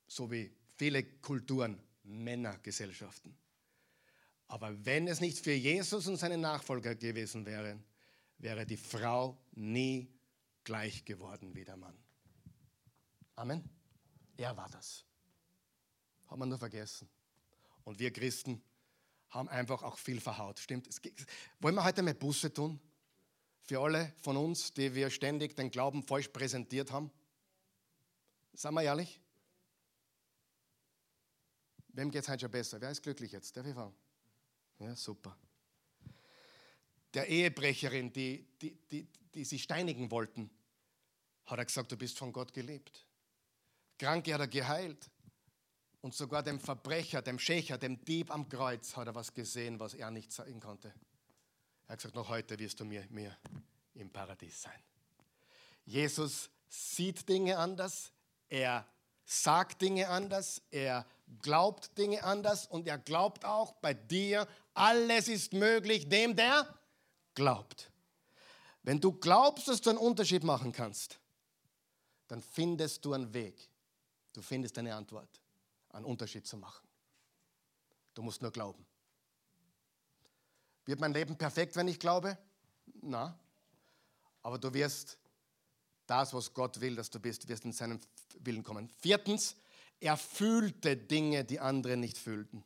[0.07, 3.37] so wie viele Kulturen, Männergesellschaften.
[4.55, 7.77] Aber wenn es nicht für Jesus und seine Nachfolger gewesen wäre,
[8.37, 10.07] wäre die Frau nie
[10.63, 11.97] gleich geworden wie der Mann.
[13.35, 13.69] Amen.
[14.37, 15.03] Er war das
[16.27, 17.07] haben wir nur vergessen.
[17.83, 18.61] Und wir Christen
[19.29, 20.59] haben einfach auch viel verhaut.
[20.59, 20.89] Stimmt?
[21.59, 22.79] Wollen wir heute mal Busse tun?
[23.61, 27.11] Für alle von uns, die wir ständig den Glauben falsch präsentiert haben?
[28.53, 29.19] Seien wir ehrlich?
[31.89, 32.79] Wem geht es heute schon besser?
[32.79, 33.55] Wer ist glücklich jetzt?
[33.55, 33.95] Darf ich fragen?
[34.79, 35.37] Ja, super.
[37.13, 40.49] Der Ehebrecherin, die, die, die, die sie steinigen wollten,
[41.45, 43.05] hat er gesagt, du bist von Gott geliebt.
[43.97, 45.09] Kranke hat er geheilt.
[46.01, 49.95] Und sogar dem Verbrecher, dem Schächer, dem Dieb am Kreuz hat er was gesehen, was
[49.95, 50.93] er nicht sehen konnte.
[51.87, 53.35] Er hat gesagt, noch heute wirst du mir, mir
[53.95, 54.79] im Paradies sein.
[55.85, 58.11] Jesus sieht Dinge anders,
[58.49, 58.87] er
[59.23, 61.05] sagt Dinge anders, er
[61.41, 66.67] glaubt Dinge anders und er glaubt auch bei dir, alles ist möglich dem, der
[67.33, 67.91] glaubt.
[68.83, 71.19] Wenn du glaubst, dass du einen Unterschied machen kannst,
[72.27, 73.69] dann findest du einen Weg.
[74.33, 75.41] Du findest eine Antwort,
[75.89, 76.87] einen Unterschied zu machen.
[78.13, 78.85] Du musst nur glauben.
[80.85, 82.37] Wird mein Leben perfekt, wenn ich glaube?
[83.01, 83.37] Na,
[84.43, 85.17] aber du wirst
[86.05, 87.99] das, was Gott will, dass du bist, wirst in seinen
[88.39, 88.89] Willen kommen.
[88.99, 89.55] Viertens,
[89.99, 92.63] er fühlte Dinge, die andere nicht fühlten.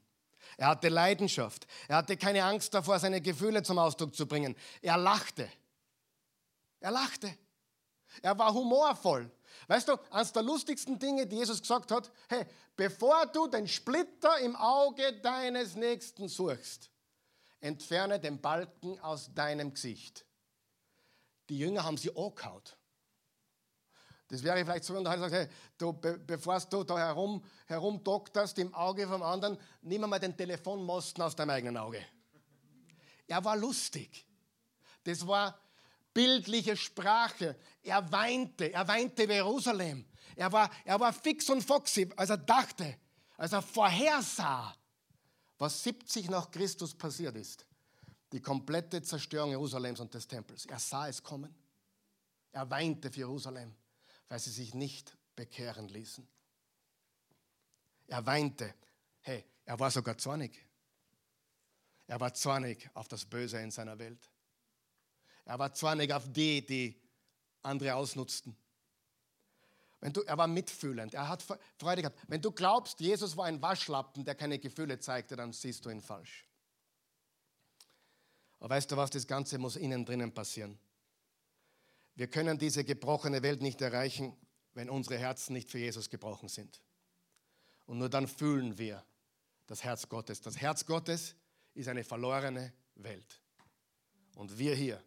[0.60, 1.68] Er hatte Leidenschaft.
[1.88, 4.58] Er hatte keine Angst davor, seine Gefühle zum Ausdruck zu bringen.
[4.82, 5.50] Er lachte.
[6.82, 7.34] Er lachte.
[8.22, 9.32] Er war humorvoll.
[9.68, 12.46] Weißt du, eines der lustigsten Dinge, die Jesus gesagt hat, hey,
[12.76, 16.90] bevor du den Splitter im Auge deines Nächsten suchst,
[17.62, 20.26] entferne den Balken aus deinem Gesicht.
[21.48, 22.76] Die Jünger haben sie angehaut.
[24.30, 28.60] Das wäre vielleicht so, wenn du sagst, hey, du, be, bevor du da herum, herumdokterst
[28.60, 32.06] im Auge vom anderen, nimm mal den Telefonmosten aus deinem eigenen Auge.
[33.26, 34.28] Er war lustig.
[35.04, 35.60] Das war
[36.14, 37.58] bildliche Sprache.
[37.82, 40.06] Er weinte, er weinte über Jerusalem.
[40.36, 42.98] Er war, er war fix und foxy, als er dachte,
[43.36, 44.76] als er vorhersah,
[45.58, 47.66] was 70 nach Christus passiert ist.
[48.32, 50.68] Die komplette Zerstörung Jerusalems und des Tempels.
[50.68, 51.56] Er sah es kommen.
[52.52, 53.76] Er weinte für Jerusalem
[54.30, 56.28] weil sie sich nicht bekehren ließen.
[58.08, 58.74] Er weinte.
[59.22, 60.66] Hey, er war sogar zornig.
[62.08, 64.30] Er war zornig auf das Böse in seiner Welt.
[65.46, 67.00] Er war zornig auf die, die
[67.62, 68.56] andere ausnutzten.
[70.00, 71.44] Wenn du, er war mitfühlend, er hat
[71.78, 72.20] Freude gehabt.
[72.28, 76.02] Wenn du glaubst, Jesus war ein Waschlappen, der keine Gefühle zeigte, dann siehst du ihn
[76.02, 76.48] falsch.
[78.60, 80.80] Aber weißt du was, das Ganze muss innen drinnen passieren.
[82.20, 84.36] Wir können diese gebrochene Welt nicht erreichen,
[84.74, 86.82] wenn unsere Herzen nicht für Jesus gebrochen sind.
[87.86, 89.06] Und nur dann fühlen wir
[89.68, 90.42] das Herz Gottes.
[90.42, 91.36] Das Herz Gottes
[91.76, 93.40] ist eine verlorene Welt.
[94.36, 95.02] Und wir hier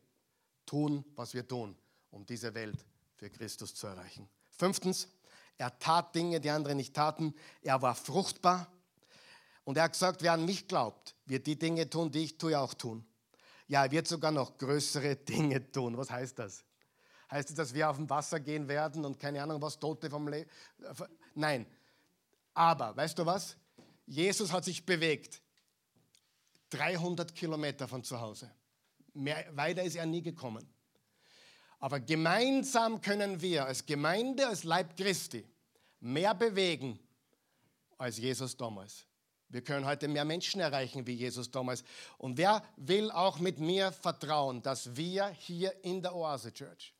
[0.65, 1.77] tun, was wir tun,
[2.13, 2.83] um diese Welt
[3.17, 4.27] für Christus zu erreichen.
[4.49, 5.07] Fünftens,
[5.59, 7.35] er tat Dinge, die andere nicht taten.
[7.61, 8.73] Er war fruchtbar.
[9.65, 12.59] Und er hat gesagt, wer an mich glaubt, wird die Dinge tun, die ich tue,
[12.59, 13.05] auch tun.
[13.69, 15.99] Ja, er wird sogar noch größere Dinge tun.
[15.99, 16.65] Was heißt das?
[17.33, 20.29] Heißt es, dass wir auf dem Wasser gehen werden und keine Ahnung was, Tote vom
[20.29, 20.51] Leben?
[21.35, 21.67] Nein.
[22.53, 23.57] Aber, weißt du was?
[24.05, 25.41] Jesus hat sich bewegt.
[26.69, 28.51] 300 Kilometer von zu Hause.
[29.15, 30.69] Mehr, weiter ist er nie gekommen.
[31.79, 35.49] Aber gemeinsam können wir als Gemeinde, als Leib Christi
[36.01, 36.99] mehr bewegen
[37.97, 39.07] als Jesus damals.
[39.49, 41.83] Wir können heute mehr Menschen erreichen wie Jesus damals.
[42.19, 46.93] Und wer will auch mit mir vertrauen, dass wir hier in der Oase Church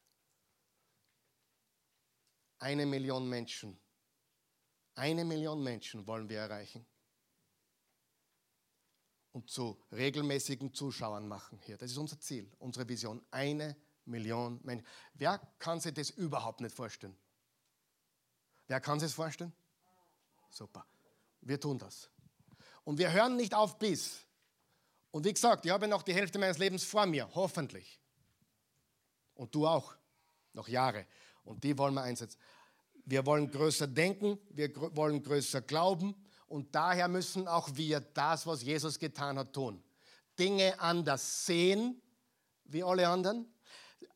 [2.63, 3.77] eine Million Menschen.
[4.95, 6.87] Eine Million Menschen wollen wir erreichen.
[9.33, 11.77] Und zu regelmäßigen Zuschauern machen hier.
[11.77, 13.21] Das ist unser Ziel, unsere Vision.
[13.33, 14.87] Eine Million Menschen.
[15.15, 17.17] Wer kann sich das überhaupt nicht vorstellen?
[18.69, 19.53] Wer kann sich das vorstellen?
[20.49, 20.87] Super.
[21.41, 22.11] Wir tun das.
[22.85, 24.25] Und wir hören nicht auf bis.
[25.11, 28.01] Und wie gesagt, ich habe noch die Hälfte meines Lebens vor mir, hoffentlich.
[29.35, 29.97] Und du auch.
[30.53, 31.07] Noch Jahre.
[31.45, 32.39] Und die wollen wir einsetzen.
[33.05, 36.15] Wir wollen größer denken, wir wollen größer glauben
[36.47, 39.83] und daher müssen auch wir das, was Jesus getan hat, tun.
[40.39, 42.01] Dinge anders sehen
[42.65, 43.53] wie alle anderen,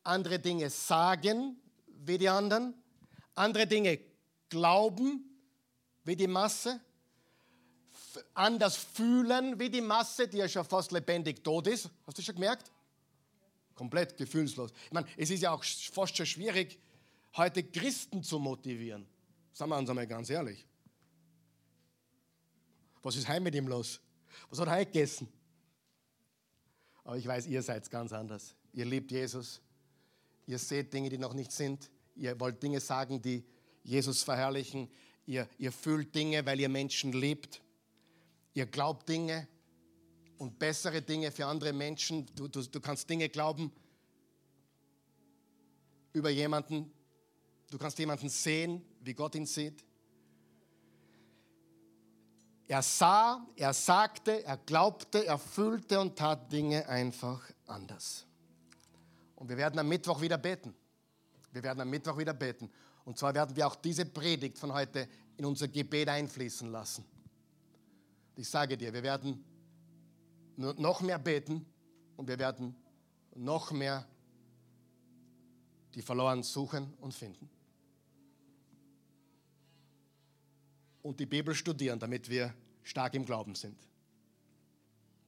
[0.03, 2.75] andere Dinge sagen wie die anderen,
[3.35, 3.99] andere Dinge
[4.49, 5.25] glauben
[6.05, 6.81] wie die Masse,
[8.35, 11.91] anders fühlen wie die Masse, die ja schon fast lebendig tot ist.
[12.07, 12.71] Hast du schon gemerkt?
[13.75, 14.71] Komplett gefühlslos.
[14.87, 16.79] Ich meine, es ist ja auch fast schon schwierig,
[17.37, 19.07] heute Christen zu motivieren.
[19.53, 20.67] Sagen wir uns einmal ganz ehrlich.
[23.03, 24.01] Was ist heim mit ihm los?
[24.51, 25.29] Was hat er heute gegessen?
[27.05, 28.55] Aber ich weiß, ihr seid ganz anders.
[28.73, 29.61] Ihr liebt Jesus.
[30.47, 31.91] Ihr seht Dinge, die noch nicht sind.
[32.17, 33.45] Ihr wollt Dinge sagen, die
[33.85, 34.91] Jesus verherrlichen.
[35.25, 37.63] Ihr, ihr fühlt Dinge, weil ihr Menschen liebt.
[38.55, 39.47] Ihr glaubt Dinge
[40.39, 42.27] und bessere Dinge für andere Menschen.
[42.35, 43.73] Du, du, du kannst Dinge glauben
[46.13, 46.91] über jemanden,
[47.71, 49.85] Du kannst jemanden sehen, wie Gott ihn sieht.
[52.69, 58.27] Er sah, er sagte, er glaubte, er fühlte und tat Dinge einfach anders.
[59.37, 60.75] Und wir werden am Mittwoch wieder beten.
[61.53, 62.71] Wir werden am Mittwoch wieder beten.
[63.05, 67.05] Und zwar werden wir auch diese Predigt von heute in unser Gebet einfließen lassen.
[68.35, 69.45] Ich sage dir, wir werden
[70.57, 71.65] noch mehr beten
[72.17, 72.75] und wir werden
[73.35, 74.07] noch mehr
[75.95, 77.49] die Verloren suchen und finden.
[81.07, 82.53] Und die Bibel studieren, damit wir
[82.83, 83.79] stark im Glauben sind.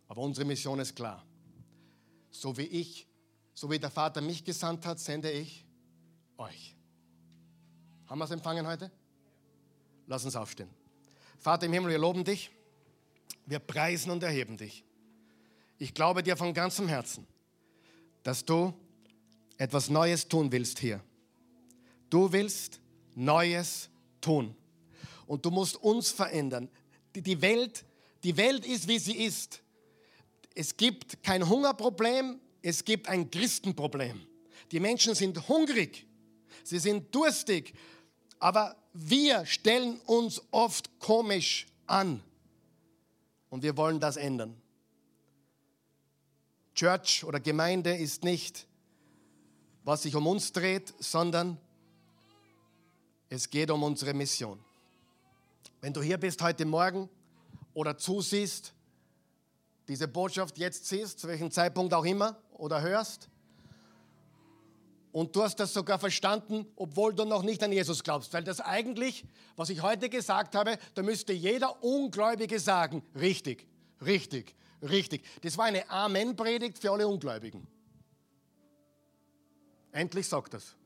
[0.09, 1.25] Aber unsere Mission ist klar.
[2.31, 3.07] So wie ich,
[3.55, 5.65] so wie der Vater mich gesandt hat, sende ich
[6.37, 6.75] euch.
[8.07, 8.91] Haben wir es empfangen heute?
[10.07, 10.69] Lass uns aufstehen.
[11.39, 12.51] Vater im Himmel, wir loben dich.
[13.47, 14.85] Wir preisen und erheben dich.
[15.79, 17.25] Ich glaube dir von ganzem Herzen,
[18.25, 18.75] dass du
[19.59, 21.01] etwas Neues tun willst hier.
[22.11, 22.81] Du willst
[23.15, 24.57] Neues tun.
[25.29, 26.69] Und du musst uns verändern.
[27.15, 27.85] Die Welt,
[28.25, 29.63] die Welt ist, wie sie ist.
[30.55, 34.27] Es gibt kein Hungerproblem, es gibt ein Christenproblem.
[34.73, 36.07] Die Menschen sind hungrig,
[36.65, 37.75] sie sind durstig,
[38.39, 42.23] aber wir stellen uns oft komisch an
[43.51, 44.61] und wir wollen das ändern.
[46.75, 48.67] Church oder Gemeinde ist nicht,
[49.85, 51.59] was sich um uns dreht, sondern
[53.29, 54.59] es geht um unsere Mission.
[55.81, 57.09] Wenn du hier bist heute Morgen
[57.73, 58.75] oder zusiehst,
[59.87, 63.29] diese Botschaft jetzt siehst, zu welchem Zeitpunkt auch immer, oder hörst,
[65.13, 68.33] und du hast das sogar verstanden, obwohl du noch nicht an Jesus glaubst.
[68.35, 69.25] Weil das eigentlich,
[69.57, 73.67] was ich heute gesagt habe, da müsste jeder Ungläubige sagen, richtig,
[74.05, 75.25] richtig, richtig.
[75.41, 77.67] Das war eine Amen-Predigt für alle Ungläubigen.
[79.93, 80.77] Endlich sagt das.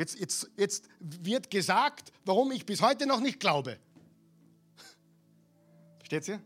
[0.00, 3.78] Jetzt, jetzt, jetzt wird gesagt, warum ich bis heute noch nicht glaube.
[6.02, 6.40] Steht's hier?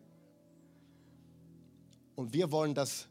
[2.16, 3.06] Und wir wollen das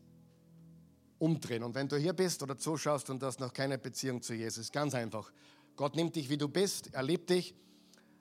[1.18, 1.64] umdrehen.
[1.64, 4.94] Und wenn du hier bist oder zuschaust und hast noch keine Beziehung zu Jesus, ganz
[4.94, 5.32] einfach.
[5.78, 7.56] Gott nimmt dich, wie du bist, er liebt dich,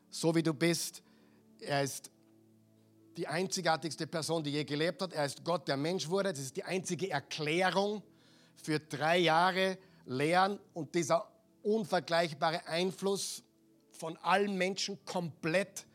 [0.08, 1.02] so wie du bist.
[1.58, 2.12] Er ist
[3.16, 5.12] die einzigartigste Person, die je gelebt hat.
[5.12, 6.32] Er ist Gott, der Mensch wurde.
[6.32, 8.00] Das ist die einzige Erklärung
[8.54, 11.31] für drei Jahre Lehren und dieser
[11.62, 13.42] unvergleichbare Einfluss
[13.90, 15.86] von allen Menschen komplett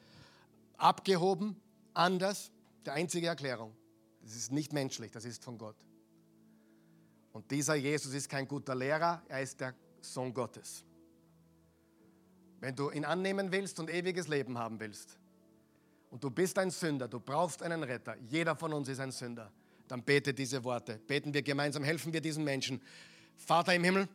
[0.77, 1.59] abgehoben,
[1.93, 2.51] anders.
[2.85, 3.75] Die einzige Erklärung.
[4.21, 5.75] Das ist nicht menschlich, das ist von Gott.
[7.33, 10.83] Und dieser Jesus ist kein guter Lehrer, er ist der Sohn Gottes.
[12.59, 15.17] Wenn du ihn annehmen willst und ewiges Leben haben willst
[16.09, 19.51] und du bist ein Sünder, du brauchst einen Retter, jeder von uns ist ein Sünder,
[19.87, 20.97] dann bete diese Worte.
[21.07, 22.81] Beten wir gemeinsam, helfen wir diesen Menschen.
[23.37, 24.09] Vater im Himmel,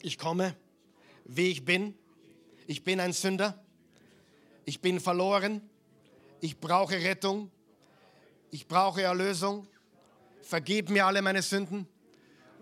[0.00, 0.56] ich komme,
[1.24, 1.94] wie ich bin.
[2.66, 3.62] Ich bin ein Sünder.
[4.64, 5.60] Ich bin verloren.
[6.40, 7.50] Ich brauche Rettung.
[8.50, 9.66] Ich brauche Erlösung.
[10.42, 11.86] Vergib mir alle meine Sünden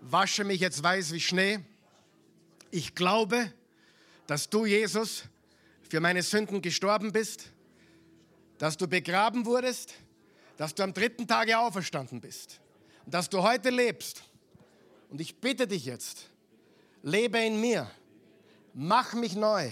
[0.01, 1.59] wasche mich jetzt weiß wie Schnee.
[2.71, 3.53] Ich glaube,
[4.27, 5.23] dass du, Jesus,
[5.87, 7.51] für meine Sünden gestorben bist,
[8.57, 9.93] dass du begraben wurdest,
[10.57, 12.59] dass du am dritten Tage auferstanden bist
[13.05, 14.23] und dass du heute lebst.
[15.09, 16.29] Und ich bitte dich jetzt,
[17.03, 17.89] lebe in mir,
[18.73, 19.71] mach mich neu,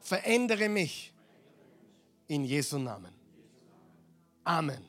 [0.00, 1.12] verändere mich
[2.26, 3.12] in Jesu Namen.
[4.44, 4.87] Amen.